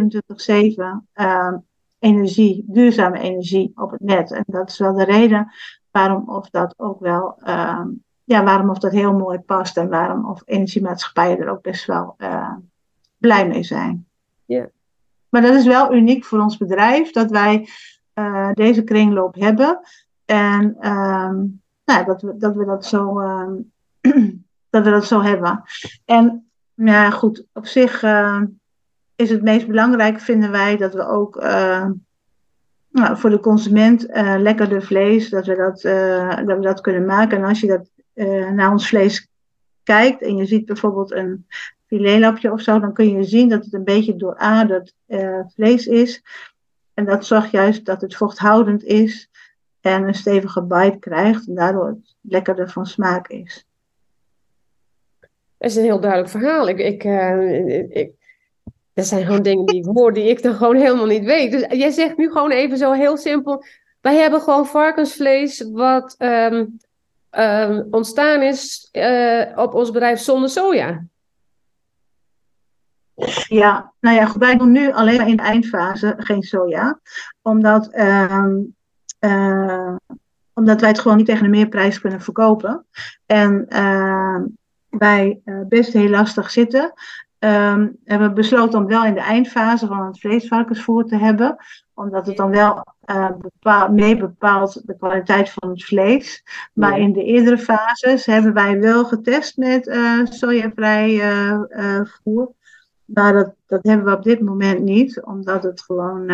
[1.14, 1.52] uh,
[1.98, 4.32] energie, duurzame energie op het net.
[4.32, 5.52] En dat is wel de reden
[5.90, 7.84] waarom of dat ook wel, uh,
[8.24, 12.14] ja, waarom of dat heel mooi past en waarom of energiemaatschappijen er ook best wel
[12.18, 12.54] uh,
[13.18, 14.06] blij mee zijn.
[14.44, 14.68] Ja.
[15.28, 17.68] Maar dat is wel uniek voor ons bedrijf dat wij
[18.14, 19.80] uh, deze kringloop hebben.
[20.24, 21.44] En ehm,
[21.84, 23.54] nou, dat, we, dat we dat zo, ehm,
[24.70, 25.62] dat we dat zo hebben.
[26.04, 28.02] En ja, goed, op zich
[29.16, 31.86] is het meest belangrijk, vinden wij, dat we ook uh,
[32.90, 37.04] nou, voor de consument uh, lekkerder vlees, dat we dat, uh, dat we dat kunnen
[37.04, 37.38] maken.
[37.38, 37.90] En als je dat
[38.54, 39.28] naar ons vlees
[39.82, 41.46] kijkt en je ziet bijvoorbeeld een
[41.86, 44.94] filetlapje of zo, dan kun je zien dat het een beetje dooraderd
[45.54, 46.22] vlees is.
[46.94, 49.30] En dat zorgt juist dat het vochthoudend is
[49.80, 53.66] en een stevige bite krijgt en daardoor het lekkerder van smaak is.
[55.58, 56.68] Dat is een heel duidelijk verhaal.
[56.68, 57.04] Ik, ik,
[57.88, 58.12] ik,
[58.96, 61.50] dat zijn gewoon dingen die ik hoor, die ik dan gewoon helemaal niet weet.
[61.50, 63.64] Dus jij zegt nu gewoon even zo heel simpel.
[64.00, 66.78] Wij hebben gewoon varkensvlees wat um,
[67.30, 71.04] um, ontstaan is uh, op ons bedrijf zonder soja.
[73.48, 77.00] Ja, nou ja, wij doen nu alleen maar in de eindfase geen soja.
[77.42, 78.46] Omdat, uh,
[79.20, 79.96] uh,
[80.54, 82.86] omdat wij het gewoon niet tegen een meerprijs kunnen verkopen.
[83.26, 83.66] En
[84.88, 86.92] wij best heel lastig zitten
[87.38, 91.56] um, hebben we besloten om wel in de eindfase van het vleesvarkensvoer te hebben.
[91.94, 96.44] Omdat het dan wel uh, bepaal, mee bepaalt de kwaliteit van het vlees.
[96.72, 102.52] Maar in de eerdere fases hebben wij wel getest met uh, sojavrij uh, voer.
[103.04, 106.26] Maar dat, dat hebben we op dit moment niet, omdat het gewoon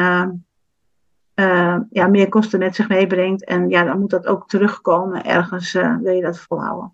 [1.91, 3.45] ja, meer kosten met zich meebrengt.
[3.45, 5.25] En ja, dan moet dat ook terugkomen.
[5.25, 6.93] Ergens wil je dat volhouden.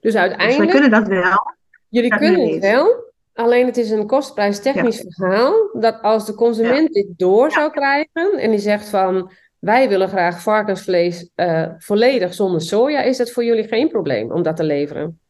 [0.00, 0.56] Dus uiteindelijk.
[0.56, 1.54] Dus wij kunnen dat wel.
[1.88, 3.09] Jullie kunnen het wel,
[3.40, 5.10] Alleen het is een kostprijstechnisch ja.
[5.10, 5.70] verhaal.
[5.72, 10.42] Dat als de consument dit door zou krijgen en die zegt van wij willen graag
[10.42, 15.20] varkensvlees uh, volledig zonder soja, is het voor jullie geen probleem om dat te leveren.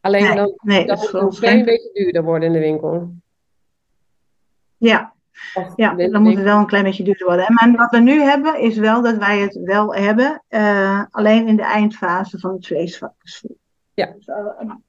[0.00, 3.14] Alleen nee, dan nee, dat het een klein beetje duurder worden in de winkel.
[4.76, 5.14] Ja,
[5.76, 7.54] ja, dan moet het wel een klein beetje duurder worden.
[7.54, 11.56] Maar wat we nu hebben, is wel dat wij het wel hebben, uh, alleen in
[11.56, 13.56] de eindfase van het vleesvarkensvoer.
[13.94, 14.12] Ja.
[14.16, 14.26] Dus,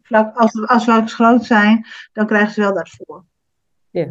[0.07, 3.23] uh, als, als varkens groot zijn, dan krijgen ze wel daarvoor.
[3.89, 4.07] Ja.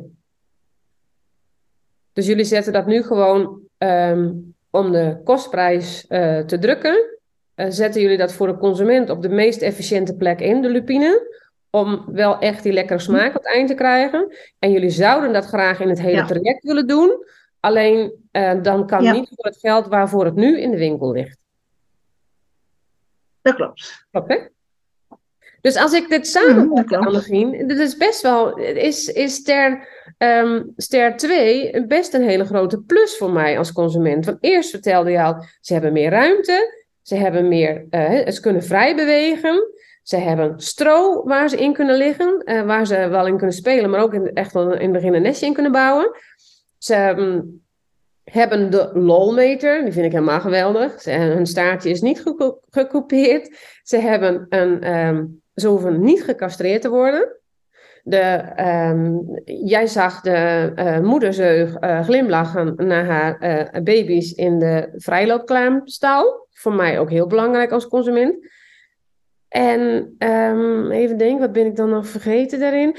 [2.13, 7.19] Dus jullie zetten dat nu gewoon um, om de kostprijs uh, te drukken.
[7.57, 11.33] Uh, zetten jullie dat voor de consument op de meest efficiënte plek in, de lupine.
[11.71, 14.37] Om wel echt die lekkere smaak aan het eind te krijgen.
[14.59, 16.27] En jullie zouden dat graag in het hele ja.
[16.27, 17.27] traject willen doen.
[17.61, 18.13] Alleen
[18.63, 19.13] dan kan ja.
[19.13, 21.39] niet voor het geld waarvoor het nu in de winkel ligt.
[23.43, 24.07] Dat klopt.
[24.13, 24.33] Oké.
[24.33, 24.54] Okay.
[25.65, 30.73] Dus als ik dit samenvat, mm, Annegien, dit is best wel, is, is ster, um,
[30.77, 34.25] ster 2 best een hele grote plus voor mij als consument.
[34.25, 38.63] Want eerst vertelde je al, ze hebben meer ruimte, ze hebben meer, uh, ze kunnen
[38.63, 39.73] vrij bewegen,
[40.03, 43.91] ze hebben stro waar ze in kunnen liggen, uh, waar ze wel in kunnen spelen,
[43.91, 46.11] maar ook in, echt wel in het begin een nestje in kunnen bouwen.
[46.79, 47.63] Ze um,
[48.25, 51.01] hebben de lolmeter, die vind ik helemaal geweldig.
[51.01, 52.23] Ze, hun staartje is niet
[52.71, 53.59] gecoupeerd.
[53.83, 57.39] Ze hebben een um, ze hoeven niet gecastreerd te worden.
[58.03, 58.53] De,
[58.91, 66.47] um, jij zag de uh, moederzeug uh, glimlachen naar haar uh, baby's in de vrijloopklaamstal.
[66.51, 68.53] Voor mij ook heel belangrijk als consument.
[69.49, 72.97] En um, even denken, wat ben ik dan nog vergeten daarin?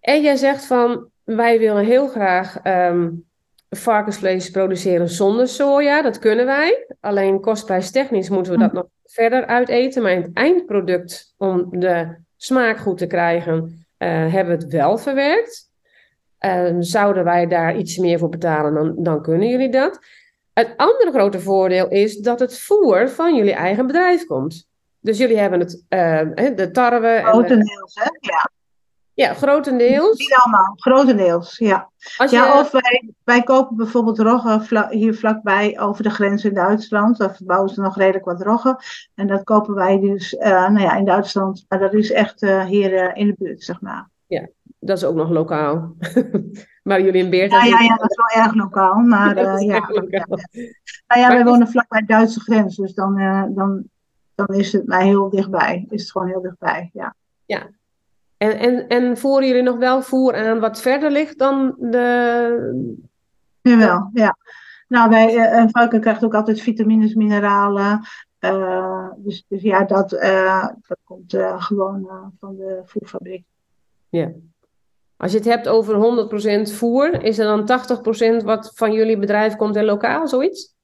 [0.00, 3.24] En jij zegt van, wij willen heel graag um,
[3.68, 6.02] varkensvlees produceren zonder soja.
[6.02, 6.86] Dat kunnen wij.
[7.00, 10.02] Alleen kostprijstechnisch moeten we dat nog verder uiteten.
[10.02, 14.98] Maar in het eindproduct, om de smaak goed te krijgen, uh, hebben we het wel
[14.98, 15.70] verwerkt.
[16.40, 19.98] Uh, zouden wij daar iets meer voor betalen, dan, dan kunnen jullie dat.
[20.52, 24.68] Het andere grote voordeel is dat het voer van jullie eigen bedrijf komt.
[25.00, 27.20] Dus jullie hebben het, uh, de tarwe.
[27.24, 28.08] Grotendeels, hè?
[28.20, 28.50] Ja.
[29.14, 30.18] Ja, grotendeels.
[30.18, 31.88] Niet allemaal, grotendeels, ja.
[32.16, 36.44] Als je, Ja, of wij, wij kopen bijvoorbeeld roggen vla- hier vlakbij over de grens
[36.44, 37.18] in Duitsland.
[37.18, 38.76] Daar verbouwen ze nog redelijk wat roggen.
[39.14, 41.64] En dat kopen wij dus eh, nou ja, in Duitsland.
[41.68, 44.08] Maar dat is echt eh, hier eh, in de buurt, zeg maar.
[44.78, 45.94] Dat is ook nog lokaal.
[46.82, 47.56] maar jullie in Beerta...
[47.56, 48.94] Ja, ja, ja, dat is wel erg lokaal.
[48.94, 50.38] Maar ja, lokaal.
[51.06, 52.76] Nou ja, wij is- wonen vlakbij de Duitse grens.
[52.76, 53.16] Dus dan,
[53.54, 53.84] dan,
[54.34, 55.86] dan is het mij heel dichtbij.
[55.88, 57.14] Is het gewoon heel dichtbij, ja.
[58.42, 63.00] En, en, en voeren jullie nog wel voer aan wat verder ligt dan de...
[63.60, 64.36] Jawel, ja.
[64.88, 68.00] Nou, wij, eh, een varken krijgt ook altijd vitamines, mineralen.
[68.38, 73.44] eh, dus, dus ja, dat, eh, dat komt eh, gewoon eh, van de voerfabriek.
[75.16, 77.66] Als je het hebt over 100% voer, is er dan
[78.40, 80.74] 80% wat van jullie bedrijf komt en lokaal, zoiets?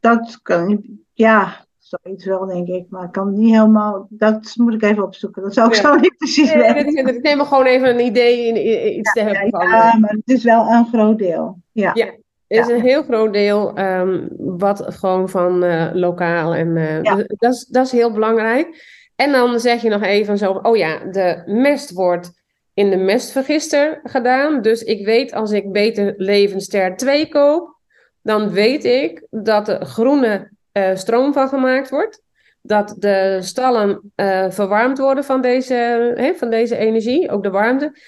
[0.00, 1.64] Dat kan niet, ja,
[2.02, 2.86] zoiets wel, denk ik.
[2.88, 5.42] Maar ik kan het niet helemaal, dat moet ik even opzoeken.
[5.42, 5.80] Dat zou ik Ja.
[5.80, 7.06] zo niet precies weten.
[7.06, 9.68] Ik neem maar gewoon even een idee, in- iets te hebben van...
[9.68, 11.58] Ja, maar het is wel een groot deel.
[11.72, 12.06] Ja, Ja.
[12.46, 17.14] Er is een heel groot deel ehm, wat gewoon van eh, lokaal en eh, Ja.
[17.14, 18.84] dus dat, is, dat is heel belangrijk.
[19.16, 22.40] En dan zeg je nog even zo, oh ja, de mest wordt
[22.74, 24.62] in de mestvergister gedaan.
[24.62, 27.76] Dus ik weet als ik Beter Leven Ster 2 koop,
[28.22, 32.22] dan weet ik dat er groene eh, stroom van gemaakt wordt.
[32.62, 35.74] Dat de stallen eh, verwarmd worden van deze,
[36.16, 37.98] hè, van deze energie, ook de warmte.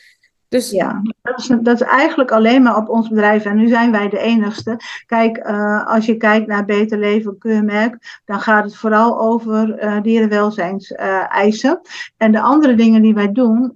[0.49, 3.45] Dus Ja, dat is, dat is eigenlijk alleen maar op ons bedrijf.
[3.45, 4.77] En nu zijn wij de enigste.
[5.07, 10.03] Kijk, eh, als je kijkt naar Beter Leven keurmerk, dan gaat het vooral over eh
[10.03, 11.81] dierenwelzijnseisen.
[12.17, 13.73] en de andere dingen die wij doen,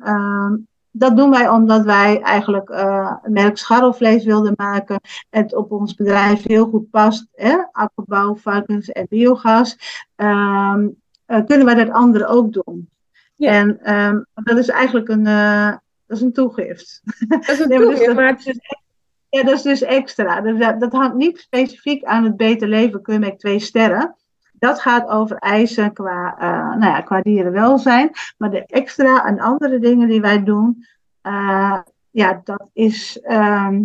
[0.98, 5.00] dat doen wij omdat wij eigenlijk een merk scharrelvlees wilden maken.
[5.30, 7.26] Het op ons bedrijf heel goed past.
[7.32, 7.56] Hè?
[7.72, 9.76] Akkerbouw, varkens en biogas.
[10.16, 10.88] Ehm,
[11.26, 12.88] eh, kunnen wij dat andere ook doen?
[13.34, 13.50] Ja.
[13.50, 15.70] En ehm, dat is eigenlijk een, eh,
[16.06, 17.02] dat is een toegift.
[17.28, 18.82] dat is een Nee, maar dus toegift, dat, is dus ex-
[19.28, 20.40] ja, dat is dus extra.
[20.40, 24.16] Dat, dat hangt niet specifiek aan het beter leven keurmerk 2 sterren.
[24.58, 28.10] Dat gaat over eisen qua, eh, nou ja, qua dierenwelzijn.
[28.36, 30.84] Maar de extra en andere dingen die wij doen,
[31.20, 31.78] eh,
[32.10, 33.82] ja, dat is, ehm,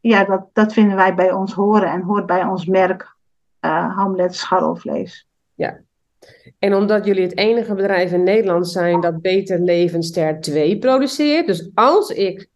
[0.00, 3.12] ja, dat, dat vinden wij bij ons horen en hoort bij ons merk
[3.60, 5.28] eh Hamlet scharrelvlees.
[6.58, 11.46] En omdat jullie het enige bedrijf in Nederland zijn dat Beter Leven Ster 2 produceert.
[11.46, 12.48] Dus als ik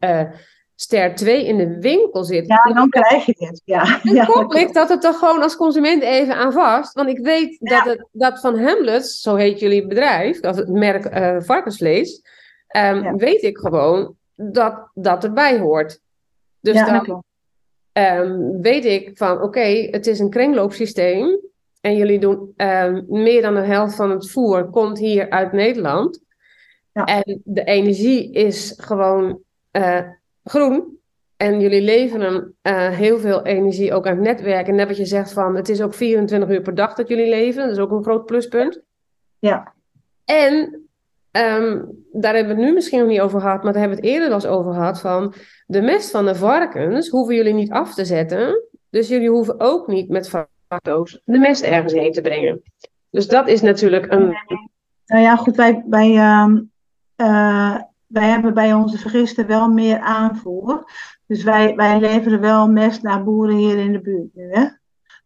[0.81, 3.63] Ster 2 in de winkel zit, Ja, dan krijg je dit.
[3.65, 6.93] Ja, dan ja, ik dat er toch gewoon als consument even aan vast.
[6.93, 11.05] Want ik weet dat, het, dat van Hamlets, zo heet jullie bedrijf, dat het merk
[11.05, 12.23] eh, varkensvlees,
[12.67, 13.15] ehm, Ja.
[13.15, 16.01] weet ik gewoon dat dat erbij hoort.
[16.61, 17.25] Dus dan
[17.93, 21.41] ehm, weet ik van oké, het is een kringloopsysteem.
[21.81, 26.21] En jullie doen ehm, meer dan de helft van het voer komt hier uit Nederland.
[26.93, 27.05] Ja.
[27.05, 30.01] En de energie is gewoon eh,
[30.49, 30.99] groen.
[31.37, 34.69] En jullie leveren eh, heel veel energie ook aan het netwerk.
[34.69, 37.29] En net wat je zegt van het is ook 24 uur per dag dat jullie
[37.29, 37.69] leveren.
[37.69, 38.81] Dat is ook een groot pluspunt.
[39.39, 39.73] Ja.
[40.25, 40.83] En
[41.31, 41.83] ehm,
[42.13, 44.15] daar hebben we het nu misschien nog niet over gehad, maar daar hebben we het
[44.15, 45.01] eerder wel eens over gehad.
[45.01, 45.35] Van
[45.67, 48.63] de mest van de varkens hoeven jullie niet af te zetten.
[48.91, 52.63] Dus jullie hoeven ook niet met varkensdoos de mest ergens heen te brengen.
[53.11, 54.37] Dus dat is natuurlijk een.
[55.07, 56.61] Nou ja, goed, wij, wij, ehm,
[57.17, 60.93] eh, wij hebben bij onze vergisten wel meer aanvoer.
[61.27, 64.67] Dus wij, wij leveren wel mest naar boeren hier in de buurt nu, hè.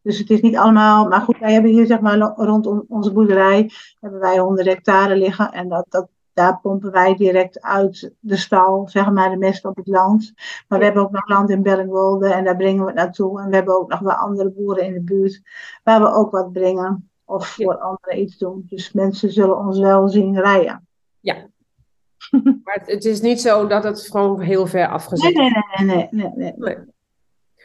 [0.03, 3.71] Dus het is niet allemaal, maar goed, wij hebben hier zeg maar rondom onze boerderij
[4.01, 8.89] hebben wij 100 hectare liggen en dat, dat, daar pompen wij direct uit de stal,
[8.89, 10.33] zeg maar, de mest op het land.
[10.69, 13.41] Maar we hebben ook nog land in Bellingwolde en daar brengen we het naartoe.
[13.41, 15.43] En we hebben ook nog wel andere boeren in de buurt
[15.85, 18.67] waar we ook wat brengen of voor anderen iets doen.
[18.69, 20.87] Dus mensen zullen ons wel zien rijden.
[22.65, 25.53] Maar het, is niet zo dat het gewoon heel ver afgezet Nee, is.
[25.85, 26.77] nee, nee, nee, nee, nee.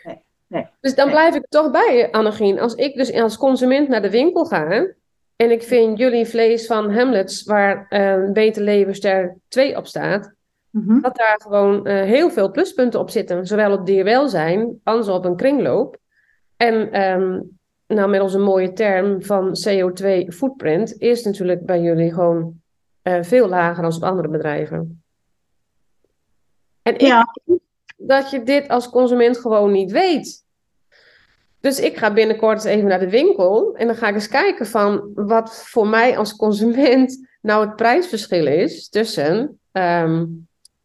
[0.04, 0.26] Nee.
[0.48, 0.65] Nee.
[0.82, 2.60] Dus dan blijf ik toch bij, Annegien.
[2.60, 4.88] Als ik dus als consument naar de winkel ga
[5.36, 10.36] en ik vind jullie vlees van Hamlets, waar eh Beter Leven Ster 2 op staat,
[10.70, 11.02] Mhm.
[11.02, 13.46] dat daar gewoon eh, heel veel pluspunten op zitten.
[13.46, 15.98] Zowel op dierwelzijn als op een kringloop.
[16.58, 17.39] En ehm,
[17.88, 22.54] nou, met onze mooie term van CO2 footprint is natuurlijk bij jullie gewoon
[23.08, 25.04] eh, veel lager dan op andere bedrijven.
[26.82, 27.34] En ik Ja.
[27.46, 27.60] denk
[27.98, 30.46] dat je dit als consument gewoon niet weet.
[31.60, 34.67] Dus ik ga binnenkort eens even naar de winkel en dan ga ik eens kijken
[34.67, 40.26] van wat voor mij als consument nou het prijsverschil is tussen ehm,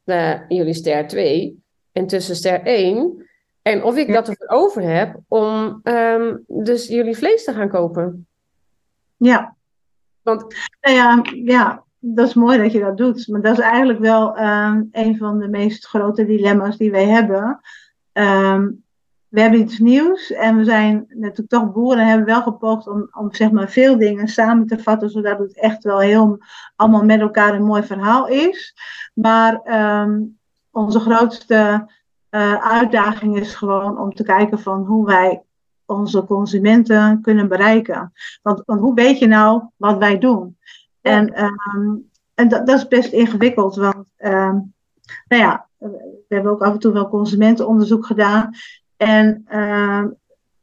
[0.04, 3.26] de, jullie ster 2 en tussen ster 1.
[3.62, 8.26] En of ik dat ervoor over heb om ehm, dus jullie vlees te gaan kopen.
[9.16, 9.56] Ja.
[10.22, 11.81] Want Nou ja, ja.
[12.04, 13.28] Dat is mooi dat je dat doet.
[13.28, 17.60] Maar dat is eigenlijk wel ehm, een van de meest grote dilemma's die wij hebben.
[18.12, 18.70] Ehm,
[19.28, 23.08] we hebben iets nieuws en we zijn natuurlijk toch boeren en hebben wel gepoogd om,
[23.12, 26.38] om zeg maar veel dingen samen te vatten, zodat het echt wel heel
[26.76, 28.74] allemaal met elkaar een mooi verhaal is.
[29.14, 30.20] Maar ehm,
[30.70, 31.90] onze grootste
[32.30, 35.42] uh, uitdaging is gewoon om te kijken van hoe wij
[35.86, 38.12] onze consumenten kunnen bereiken.
[38.42, 40.56] Want hoe weet je nou wat wij doen?
[41.02, 44.74] En, um, en dat, dat, is best ingewikkeld, want um,
[45.28, 48.50] nou ja, we hebben ook af en toe wel consumentenonderzoek gedaan.
[48.96, 50.04] En uh,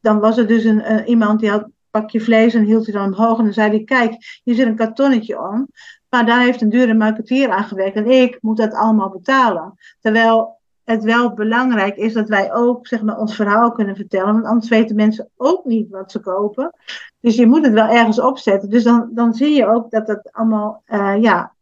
[0.01, 3.13] dan was er dus een, iemand die had een pakje vlees en hield hij dan
[3.13, 3.37] omhoog.
[3.37, 5.67] En dan zei hij, kijk, hier zit een kartonnetje om.
[6.09, 7.95] Maar daar heeft een dure marketeer aan gewerkt.
[7.95, 9.73] En ik moet dat allemaal betalen.
[9.99, 10.58] Terwijl
[10.89, 14.33] het wel belangrijk is dat wij ook zeg maar, ons verhaal kunnen vertellen.
[14.33, 16.73] Want anders weten mensen ook niet wat ze kopen.
[17.19, 18.69] Dus je moet het wel ergens opzetten.
[18.69, 21.53] Dus dan, dan zie je ook dat het allemaal, uh, ja,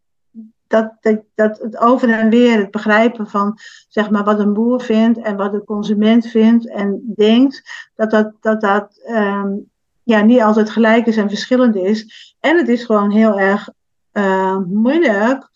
[0.68, 4.82] dat, dat, dat het over en weer het begrijpen van zeg maar, wat een boer
[4.82, 9.70] vindt en wat de consument vindt en denkt, dat dat, dat, dat um,
[10.04, 12.36] ja, niet altijd gelijk is en verschillend is.
[12.40, 13.70] En het is gewoon heel erg
[14.13, 15.50] uh, moeilijk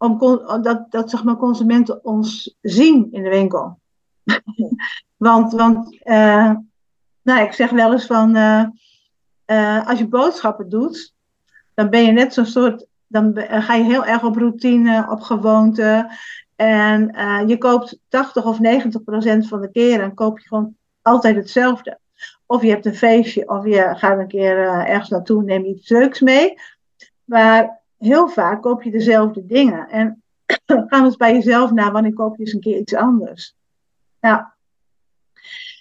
[0.00, 0.18] om
[0.62, 3.78] dat, dat zeg maar, consumenten ons zien in de winkel.
[5.16, 6.52] want want uh,
[7.22, 8.64] nou, ik zeg wel eens van, uh,
[9.46, 11.14] uh, als je boodschappen doet,
[11.74, 16.10] dan ben je net zo'n soort, dan ga je heel erg op routine, op gewoonte.
[16.56, 17.12] En
[17.46, 21.98] je koopt 80 of 90 procent van de keren, koop je gewoon altijd hetzelfde.
[22.46, 26.20] Of je hebt een feestje, of je gaat een keer ergens naartoe, neem iets leuks
[26.20, 26.54] mee.
[27.24, 29.88] Maar heel vaak koop je dezelfde dingen.
[29.88, 30.22] En
[30.88, 33.54] ga eens bij jezelf na, wanneer koop je eens een keer iets anders.
[34.20, 34.42] Nou,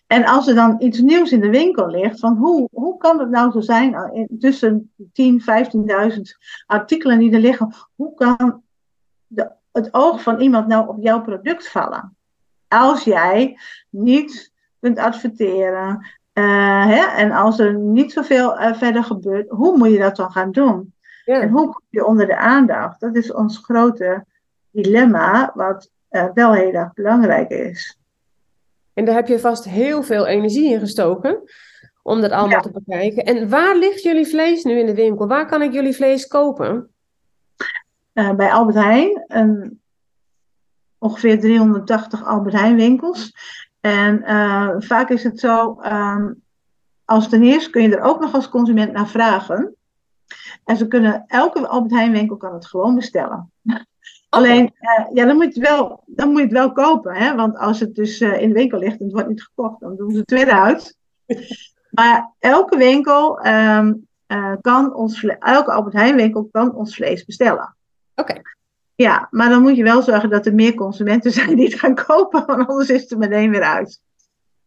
[0.08, 3.29] en als er dan iets nieuws in de winkel ligt, van hoe, hoe kan het
[3.29, 8.63] nou zo zijn, eh, tussen 10, 15.000 artikelen die er liggen, hoe kan
[9.27, 12.17] de, het oog van iemand nou op jouw product vallen?
[12.67, 13.58] Als jij
[13.89, 19.91] niet kunt adverteren uh, hè, en als er niet zoveel uh, verder gebeurt, hoe moet
[19.91, 20.93] je dat dan gaan doen?
[21.29, 21.41] Ja.
[21.41, 22.99] En hoe kom je onder de aandacht?
[22.99, 24.25] Dat is ons grote
[24.71, 27.99] dilemma, wat uh, wel heel erg belangrijk is.
[28.93, 31.41] En daar heb je vast heel veel energie in gestoken
[32.01, 33.23] om dat allemaal te bekijken.
[33.23, 35.27] En waar ligt jullie vlees nu in de winkel?
[35.27, 36.89] Waar kan ik jullie vlees kopen?
[38.13, 39.25] Uh, bij Albert Heijn.
[39.27, 39.79] Um,
[40.97, 43.33] ongeveer 380 Albert Heijn winkels.
[43.79, 46.41] En uh, vaak is het zo, um,
[47.05, 49.73] als ten eerste kun je er ook nog als consument naar vragen.
[50.69, 53.51] En ze kunnen, elke Albert Heijn winkel kan het gewoon bestellen.
[54.29, 57.15] Alleen, uh, ja, dan moet, je het wel, dan moet je het wel kopen.
[57.15, 57.36] Hè?
[57.36, 59.95] Want als het dus uh, in de winkel ligt en het wordt niet gekocht, dan
[59.95, 60.97] doen ze het weer uit.
[61.89, 67.75] maar elke winkel um, uh, kan ons elke Albert Heijn winkel kan ons vlees bestellen.
[68.15, 68.32] Oké.
[68.32, 68.41] Okay.
[68.95, 71.95] Ja, maar dan moet je wel zorgen dat er meer consumenten zijn die het gaan
[71.95, 74.01] kopen, want anders is het er meteen weer uit.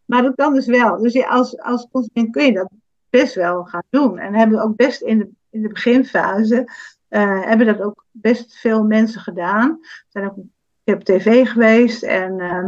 [0.04, 0.98] Maar dat kan dus wel.
[0.98, 2.70] Dus als, als consument kun je dat
[3.10, 4.18] best wel gaan doen.
[4.18, 6.68] En hebben we ook best in de in de beginfase
[7.08, 9.78] uh, hebben dat ook best veel mensen gedaan.
[10.08, 10.44] Zijn ook, ik
[10.84, 12.66] heb tv geweest en uh,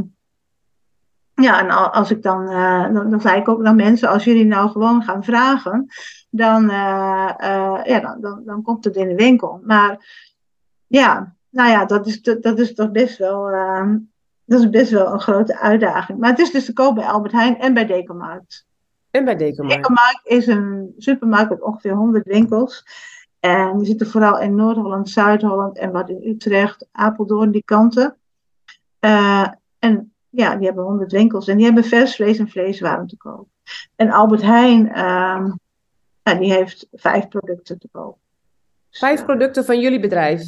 [1.34, 4.70] ja, en als ik dan, uh, dan, zei ik ook naar mensen, als jullie nou
[4.70, 5.86] gewoon gaan vragen,
[6.30, 9.60] dan, ja, dan, dan, komt het in de winkel.
[9.64, 10.06] Maar
[10.86, 13.98] ja, nou ja, dat is, dat, is toch best wel, ehm,
[14.44, 16.18] dat is best wel een grote uitdaging.
[16.18, 18.66] Maar het is dus te koop bij Albert Heijn en bij Decomarkt.
[19.14, 19.76] En bij Decomarkt?
[19.76, 22.84] Decomarkt is een supermarkt met ongeveer 100 winkels.
[23.40, 28.16] En die zitten vooral in Noord-Holland, Zuid-Holland en wat in Utrecht, Apeldoorn, die kanten.
[29.00, 29.46] Uh,
[29.78, 33.48] en ja, die hebben 100 winkels en die hebben vers vlees en vleeswaren te koop.
[33.96, 35.52] En Albert Heijn, uh,
[36.22, 38.18] ja, die heeft vijf producten te koop.
[38.90, 40.42] Vijf producten van jullie bedrijf?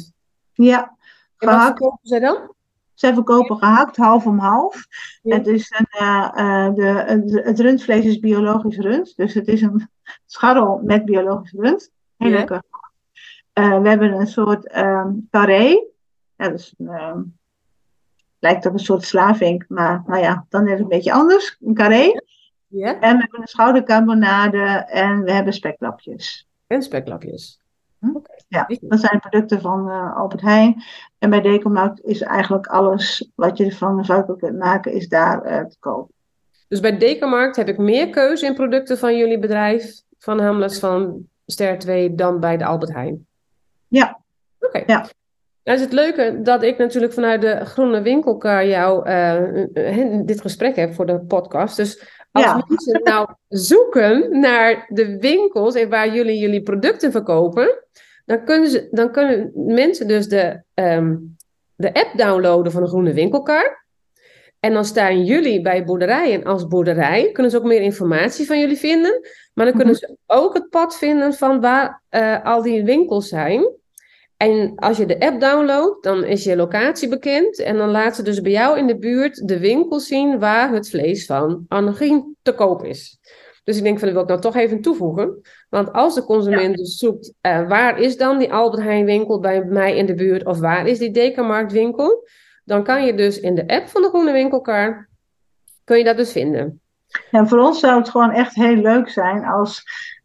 [0.53, 0.97] Ja.
[1.37, 2.55] En wat verkopen zij dan?
[2.97, 4.87] Zij verkopen gehakt half om half.
[5.21, 9.15] Het, is een, uh, uh, de, het rundvlees is biologisch rund.
[9.15, 9.89] Dus het is een
[10.25, 11.91] scharrel met biologisch rund.
[12.17, 12.63] Heel lekker.
[13.53, 15.87] Uh, we hebben een soort um, carré.
[16.35, 17.37] Ja, dus, um,
[18.39, 21.57] lijkt op een soort slavink, maar nou ja, dan is het een beetje anders.
[21.61, 22.21] Een carré.
[22.67, 22.99] Ja.
[22.99, 26.47] En we hebben een schoudercarbonade en we hebben speklapjes.
[26.67, 27.59] En speklapjes.
[27.99, 28.15] Hm?
[28.15, 28.36] Okay.
[28.47, 30.83] Ja, dat zijn producten van uh, Albert Heijn.
[31.19, 35.65] En bij Decomarkt is eigenlijk alles wat je van de kunt maken, is daar uh,
[35.65, 36.11] te koop.
[36.67, 41.27] Dus bij Decomarkt heb ik meer keuze in producten van jullie bedrijf, van Hamlet, van
[41.45, 43.25] Ster 2, dan bij de Albert Heijn?
[43.87, 44.19] Ja.
[44.59, 44.77] Oké.
[44.77, 44.83] Okay.
[44.87, 45.07] Ja.
[45.63, 50.75] Nou is het leuke dat ik natuurlijk vanuit de Groene Winkelkar jou uh, dit gesprek
[50.75, 51.75] heb voor de podcast.
[51.75, 52.63] Dus als ja.
[52.67, 57.83] mensen nou zoeken naar de winkels en waar jullie jullie producten verkopen,
[58.27, 61.15] dan kunnen, ze, dan kunnen mensen dus de, ehm,
[61.75, 63.85] de app downloaden van de Groene Winkelkar.
[64.59, 67.31] En dan staan jullie bij boerderijen als boerderij.
[67.31, 69.21] Kunnen ze ook meer informatie van jullie vinden.
[69.53, 73.75] Maar dan kunnen ze ook het pad vinden van waar eh, al die winkels zijn.
[74.37, 77.59] En als je de app downloadt, dan is je locatie bekend.
[77.59, 80.89] En dan laten ze dus bij jou in de buurt de winkel zien waar het
[80.89, 83.19] vlees van Annegien te koop is.
[83.67, 85.41] Dus ik denk van, dat wil ik nou toch even toevoegen.
[85.69, 89.63] Want als de consument dus zoekt, uh, waar is dan die Albert Heijn winkel bij
[89.63, 90.45] mij in de buurt?
[90.45, 92.27] Of waar is die Dekamarkt winkel?
[92.65, 95.09] Dan kan je dus in de app van de Groene Winkelkar,
[95.83, 96.81] kun je dat dus vinden.
[97.31, 99.83] En voor ons zou het gewoon echt heel leuk zijn als,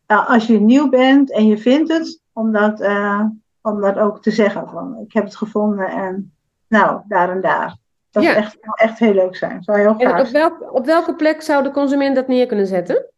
[0.08, 3.24] uh, als je nieuw bent en je vindt het, om dat, uh,
[3.62, 6.34] om dat ook te zeggen van ik heb het gevonden en
[6.68, 7.76] nou, daar en daar.
[8.10, 8.32] Dat ja.
[8.32, 9.62] zou echt, echt heel leuk zijn.
[9.62, 9.96] Zou heel.
[9.96, 13.11] En op, welk, op welke plek zou de consument dat neer kunnen zetten?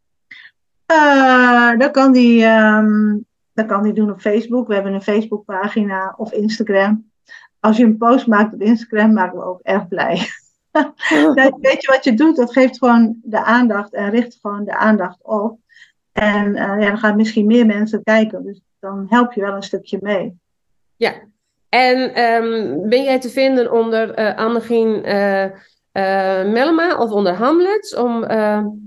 [0.92, 4.68] Uh, dat, kan die, um, dat kan die doen op Facebook.
[4.68, 7.10] We hebben een Facebookpagina of Instagram.
[7.60, 10.14] Als je een post maakt op Instagram, maken we ook erg blij.
[11.60, 12.36] weet je wat je doet?
[12.36, 15.58] Dat geeft gewoon de aandacht en richt gewoon de aandacht op.
[16.12, 18.44] En uh, ja, dan gaan misschien meer mensen kijken.
[18.44, 20.38] Dus dan help je wel een stukje mee.
[20.96, 21.12] Ja,
[21.68, 25.04] en um, ben jij te vinden onder uh, Annegien
[25.96, 27.94] uh, Mellema of onder Hamlets?
[27.94, 28.24] Om,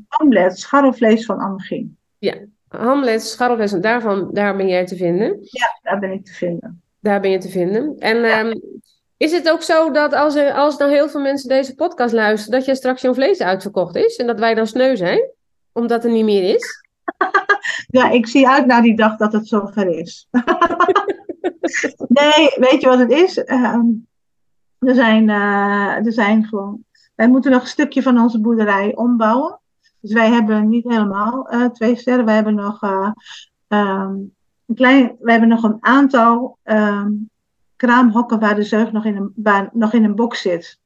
[0.07, 1.97] Hamlet, scharrelvlees van Annegien.
[2.17, 2.35] Ja,
[2.67, 5.37] Hamlet, scharrelvlees, en daarvan, daar ben jij te vinden?
[5.41, 6.81] Ja, daar ben ik te vinden.
[6.99, 7.95] Daar ben je te vinden.
[7.97, 8.39] En ja.
[8.39, 8.61] um,
[9.17, 12.59] is het ook zo dat als er als dan heel veel mensen deze podcast luisteren,
[12.59, 15.29] dat je straks jouw vlees uitverkocht is en dat wij dan sneu zijn,
[15.71, 16.85] omdat er niet meer is?
[17.99, 20.27] ja, ik zie uit naar die dag dat het zover is.
[22.07, 23.37] nee, weet je wat het is?
[23.37, 23.77] Uh,
[24.79, 26.85] er, zijn, uh, er zijn gewoon.
[27.17, 29.59] Wij moeten nog een stukje van onze boerderij ombouwen.
[29.99, 32.25] Dus wij hebben niet helemaal uh, twee sterren.
[32.25, 33.13] Wij hebben nog um,
[34.65, 35.15] een klein.
[35.19, 37.29] We hebben nog een aantal um,
[37.75, 40.79] kraamhokken waar de zeug nog in een, waar, nog in een box zit.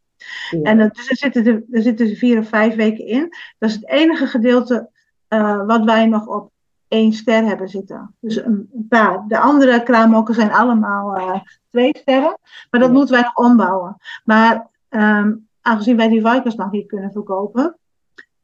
[0.50, 0.62] Ja.
[0.62, 3.34] En dus er zitten, er, er zitten vier of vijf weken in.
[3.58, 4.90] Dat is het enige gedeelte
[5.30, 6.52] uh, wat wij nog op
[6.88, 8.16] één ster hebben zitten.
[8.20, 9.26] Dus een, een paar.
[9.28, 12.38] De andere kraamhokken zijn allemaal twee sterren.
[12.70, 12.96] Maar dat ja.
[12.96, 13.98] moeten wij nog ombouwen.
[14.24, 17.78] Maar um, aangezien wij die Vikers nog niet kunnen verkopen.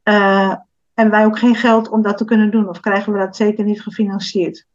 [0.04, 0.54] Uh,
[0.94, 2.68] hebben wij ook geen geld om dat te kunnen doen.
[2.68, 4.66] Of krijgen we dat zeker niet gefinancierd.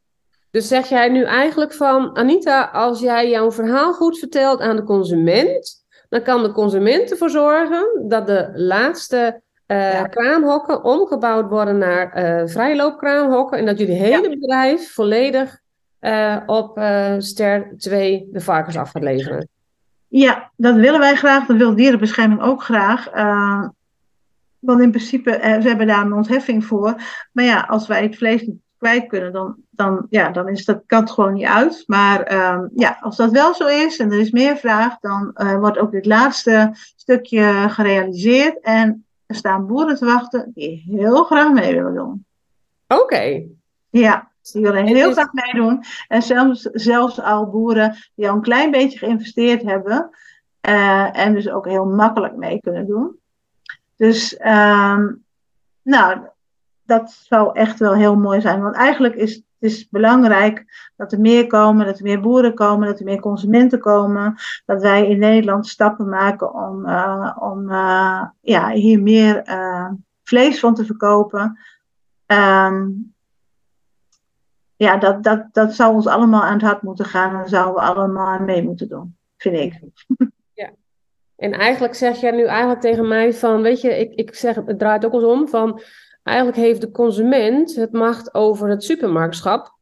[0.50, 4.82] Dus zeg jij nu eigenlijk van, Anita, als jij jouw verhaal goed vertelt aan de
[4.82, 10.02] consument, dan kan de consument ervoor zorgen dat de laatste uh, ja.
[10.02, 14.28] kraamhokken omgebouwd worden naar uh, vrijloopkraamhokken en dat jullie hele ja.
[14.28, 15.60] bedrijf volledig
[16.00, 16.80] uh, op
[17.18, 19.48] ster 2 de varkens af gaat leveren.
[20.16, 21.46] Ja, dat willen wij graag.
[21.46, 23.10] Dat wil dierenbescherming ook graag.
[24.58, 26.94] want in principe, ze hebben daar een ontheffing voor.
[27.32, 30.82] Maar ja, als wij het vlees niet kwijt kunnen, dan, dan, ja, dan is dat,
[30.86, 31.84] kan het gewoon niet uit.
[31.86, 35.58] Maar um, ja, als dat wel zo is en er is meer vraag, dan uh,
[35.58, 38.60] wordt ook dit laatste stukje gerealiseerd.
[38.60, 42.24] En er staan boeren te wachten die heel graag mee willen doen.
[42.88, 43.02] Oké.
[43.02, 43.48] Okay.
[43.90, 45.84] Ja, die willen heel graag meedoen.
[46.08, 50.10] En zelfs, zelfs al boeren die al een klein beetje geïnvesteerd hebben.
[50.68, 53.18] Uh, en dus ook heel makkelijk mee kunnen doen.
[53.96, 55.24] Dus, um,
[55.82, 56.18] nou,
[56.84, 58.62] dat zou echt wel heel mooi zijn.
[58.62, 60.64] Want eigenlijk is het is belangrijk
[60.96, 64.36] dat er meer komen, dat er meer boeren komen, dat er meer consumenten komen.
[64.66, 69.42] Dat wij in Nederland stappen maken om, uh, om uh, ja, hier meer
[70.22, 71.58] vlees van te verkopen.
[72.26, 73.13] Um,
[74.76, 77.80] ja, dat, dat, dat zou ons allemaal aan het hart moeten gaan en zouden we
[77.80, 79.80] allemaal mee moeten doen, vind ik.
[80.54, 80.70] Ja.
[81.36, 84.78] En eigenlijk zeg jij nu eigenlijk tegen mij van, weet je, ik, ik zeg, het
[84.78, 85.80] draait ook eens om van,
[86.24, 89.72] Eigenlijk heeft de consument het macht over het supermarktschap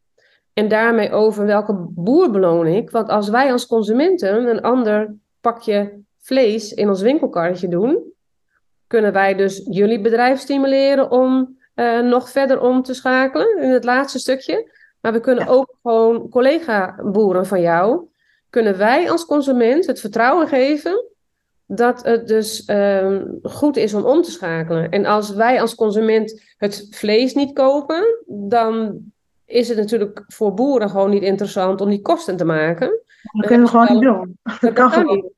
[0.52, 2.90] en daarmee over welke boer beloon ik.
[2.90, 8.12] Want als wij als consumenten een ander pakje vlees in ons winkelkarretje doen,
[8.86, 13.84] kunnen wij dus jullie bedrijf stimuleren om uh, nog verder om te schakelen in het
[13.84, 14.70] laatste stukje.
[15.02, 15.50] Maar we kunnen ja.
[15.50, 18.08] ook gewoon collega-boeren van jou,
[18.50, 21.04] kunnen wij als consument het vertrouwen geven
[21.66, 24.90] dat het dus um, goed is om om te schakelen.
[24.90, 28.98] En als wij als consument het vlees niet kopen, dan
[29.44, 33.00] is het natuurlijk voor boeren gewoon niet interessant om die kosten te maken.
[33.32, 34.38] Dat kunnen we gewoon niet doen.
[34.60, 35.30] Dat kan gewoon niet.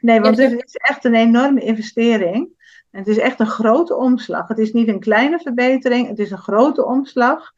[0.00, 2.48] Nee, want het is echt een enorme investering.
[2.90, 4.48] En het is echt een grote omslag.
[4.48, 7.52] Het is niet een kleine verbetering, het is een grote omslag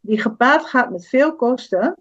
[0.00, 1.96] die gepaard gaat met veel kosten.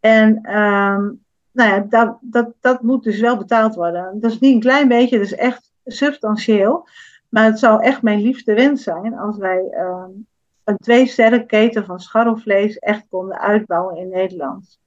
[0.00, 4.20] En um, nou ja, dat, dat, dat moet dus wel betaald worden.
[4.20, 6.88] Dat is niet een klein beetje, dat is echt substantieel.
[7.28, 10.04] Maar het zou echt mijn liefste wens zijn als wij uh,
[10.64, 14.78] een twee sterren keten van scharrelvlees echt konden uitbouwen in Nederland.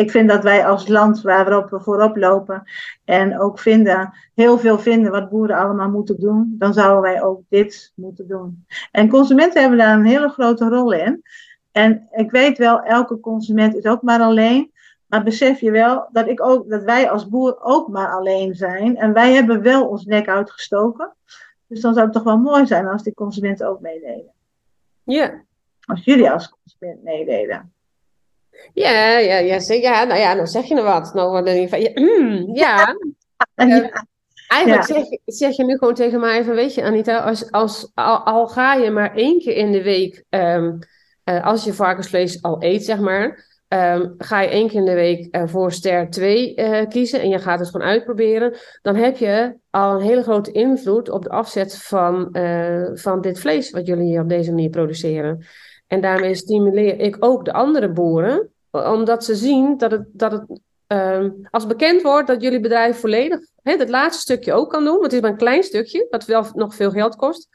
[0.00, 2.62] Ik vind dat wij als land waarop we voorop lopen
[3.04, 7.42] en ook vinden, heel veel vinden wat boeren allemaal moeten doen, dan zouden wij ook
[7.48, 8.66] dit moeten doen.
[8.90, 11.22] En consumenten hebben daar een hele grote rol in.
[11.72, 14.72] En ik weet wel, elke consument is ook maar alleen.
[15.06, 18.96] Maar besef je wel dat, ik ook, dat wij als boer ook maar alleen zijn.
[18.96, 21.14] En wij hebben wel ons nek uitgestoken.
[21.66, 24.32] Dus dan zou het toch wel mooi zijn als die consumenten ook meededen.
[25.02, 25.42] Ja.
[25.80, 27.72] Als jullie als consument meededen.
[28.74, 31.14] Ja, ja, ja, ja, nou ja, dan zeg je er wat.
[31.14, 32.96] Nou, dan van, ja, mm, ja.
[33.56, 33.86] Uh,
[34.48, 38.18] eigenlijk Zeg, zeg je nu gewoon tegen mij van, weet je Anita, als, als, al,
[38.18, 40.78] al ga je maar één keer in de week, um,
[41.24, 44.94] uh, als je varkensvlees al eet, zeg maar, um, ga je één keer in de
[44.94, 46.54] week uh, voor ster 2
[46.88, 51.10] kiezen en je gaat het gewoon uitproberen, dan heb je al een hele grote invloed
[51.10, 52.28] op de afzet van,
[52.94, 55.46] van dit vlees wat jullie hier op deze manier produceren.
[55.90, 60.60] En daarmee stimuleer ik ook de andere boeren, omdat ze zien dat het, dat het
[60.86, 64.92] um, als bekend wordt dat jullie bedrijf volledig hè, het laatste stukje ook kan doen,
[64.92, 67.48] want het is maar een klein stukje, wat wel nog veel geld kost,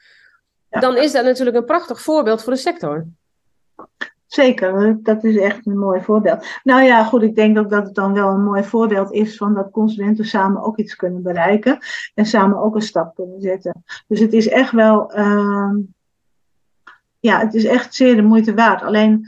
[0.68, 3.06] dan is dat natuurlijk een prachtig voorbeeld voor de sector.
[4.26, 6.46] Zeker, dat is echt een mooi voorbeeld.
[6.62, 9.54] Nou ja, goed, ik denk ook dat het dan wel een mooi voorbeeld is van
[9.54, 11.78] dat consumenten samen ook iets kunnen bereiken
[12.14, 13.84] en samen ook een stap kunnen zetten.
[14.06, 15.74] Dus het is echt wel, uh,
[17.26, 18.82] ja, het is echt zeer de moeite waard.
[18.82, 19.26] Alleen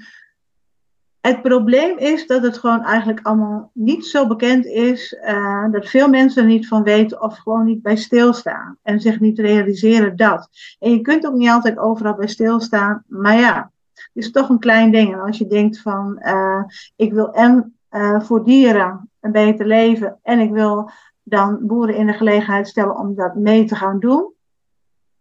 [1.21, 5.17] het probleem is dat het gewoon eigenlijk allemaal niet zo bekend is.
[5.25, 8.79] Uh, dat veel mensen er niet van weten of gewoon niet bij stilstaan.
[8.83, 10.49] En zich niet realiseren dat.
[10.79, 13.05] En je kunt ook niet altijd overal bij stilstaan.
[13.07, 15.13] Maar ja, het is toch een klein ding.
[15.13, 16.63] En als je denkt van uh,
[16.97, 20.19] ik wil en uh, voor dieren een beter leven.
[20.23, 20.91] En ik wil
[21.23, 24.33] dan boeren in de gelegenheid stellen om dat mee te gaan doen.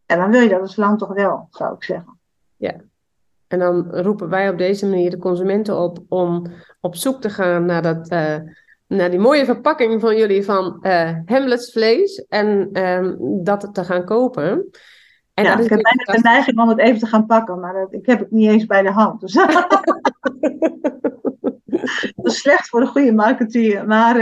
[0.05, 2.16] En dan wil je dat als land toch wel, zou ik zeggen.
[2.57, 2.75] Ja.
[3.47, 6.45] En dan roepen wij op deze manier de consumenten op om
[6.81, 8.35] op zoek te gaan naar, dat, uh,
[8.87, 14.05] naar die mooie verpakking van jullie van uh, Hamlet's vlees en um, dat te gaan
[14.05, 14.69] kopen.
[15.33, 17.93] En ja, ik heb bijna de neiging om het even te gaan pakken, maar dat,
[17.93, 19.21] ik heb het niet eens bij de hand.
[19.21, 19.33] Dus
[22.15, 23.87] dat is slecht voor de goede marketeer.
[23.87, 24.17] Maar,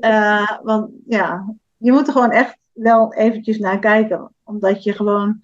[0.00, 4.32] uh, want ja, je moet er gewoon echt wel eventjes naar kijken.
[4.42, 5.42] Omdat je gewoon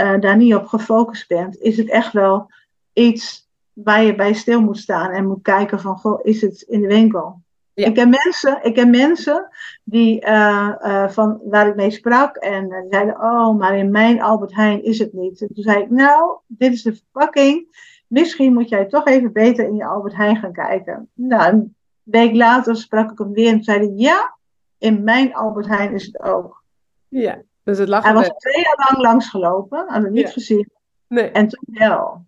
[0.00, 2.50] uh, daar niet op gefocust bent, is het echt wel
[2.92, 6.80] iets waar je bij stil moet staan en moet kijken van, goh, is het in
[6.80, 7.40] de winkel?
[7.74, 7.86] Ja.
[7.86, 9.48] Ik, ken mensen, ik ken mensen
[9.84, 14.22] die, uh, uh, van, waar ik mee sprak en die zeiden, oh, maar in mijn
[14.22, 15.40] Albert Heijn is het niet.
[15.40, 17.78] En toen zei ik, nou, dit is de verpakking.
[18.06, 21.08] Misschien moet jij toch even beter in je Albert Heijn gaan kijken.
[21.14, 24.36] Nou, een week later sprak ik hem weer en zei hij, ja,
[24.78, 26.64] in mijn Albert Heijn is het ook.
[27.08, 27.42] Ja.
[27.70, 30.32] Dus het lag Hij was twee jaar lang langsgelopen, had het niet ja.
[30.32, 30.70] gezien.
[31.06, 31.30] Nee.
[31.30, 32.26] En toen wel.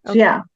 [0.00, 0.26] Dus okay.
[0.26, 0.48] ja.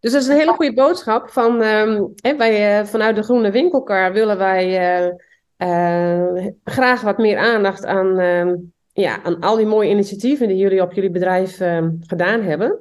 [0.00, 1.30] Dus dat is een hele goede boodschap.
[1.30, 4.66] Van, um, hè, wij, uh, vanuit de Groene Winkelkar willen wij
[5.00, 5.12] uh,
[5.58, 8.56] uh, graag wat meer aandacht aan, ehm,
[8.92, 12.80] ja, aan al die mooie initiatieven die jullie op jullie bedrijf ehm, gedaan hebben.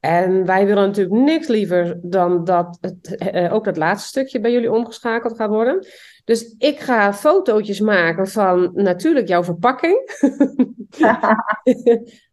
[0.00, 3.18] En wij willen natuurlijk niks liever dan dat het,
[3.50, 5.86] ook dat laatste stukje bij jullie omgeschakeld gaat worden.
[6.24, 10.02] Dus ik ga fotootjes maken van natuurlijk jouw verpakking.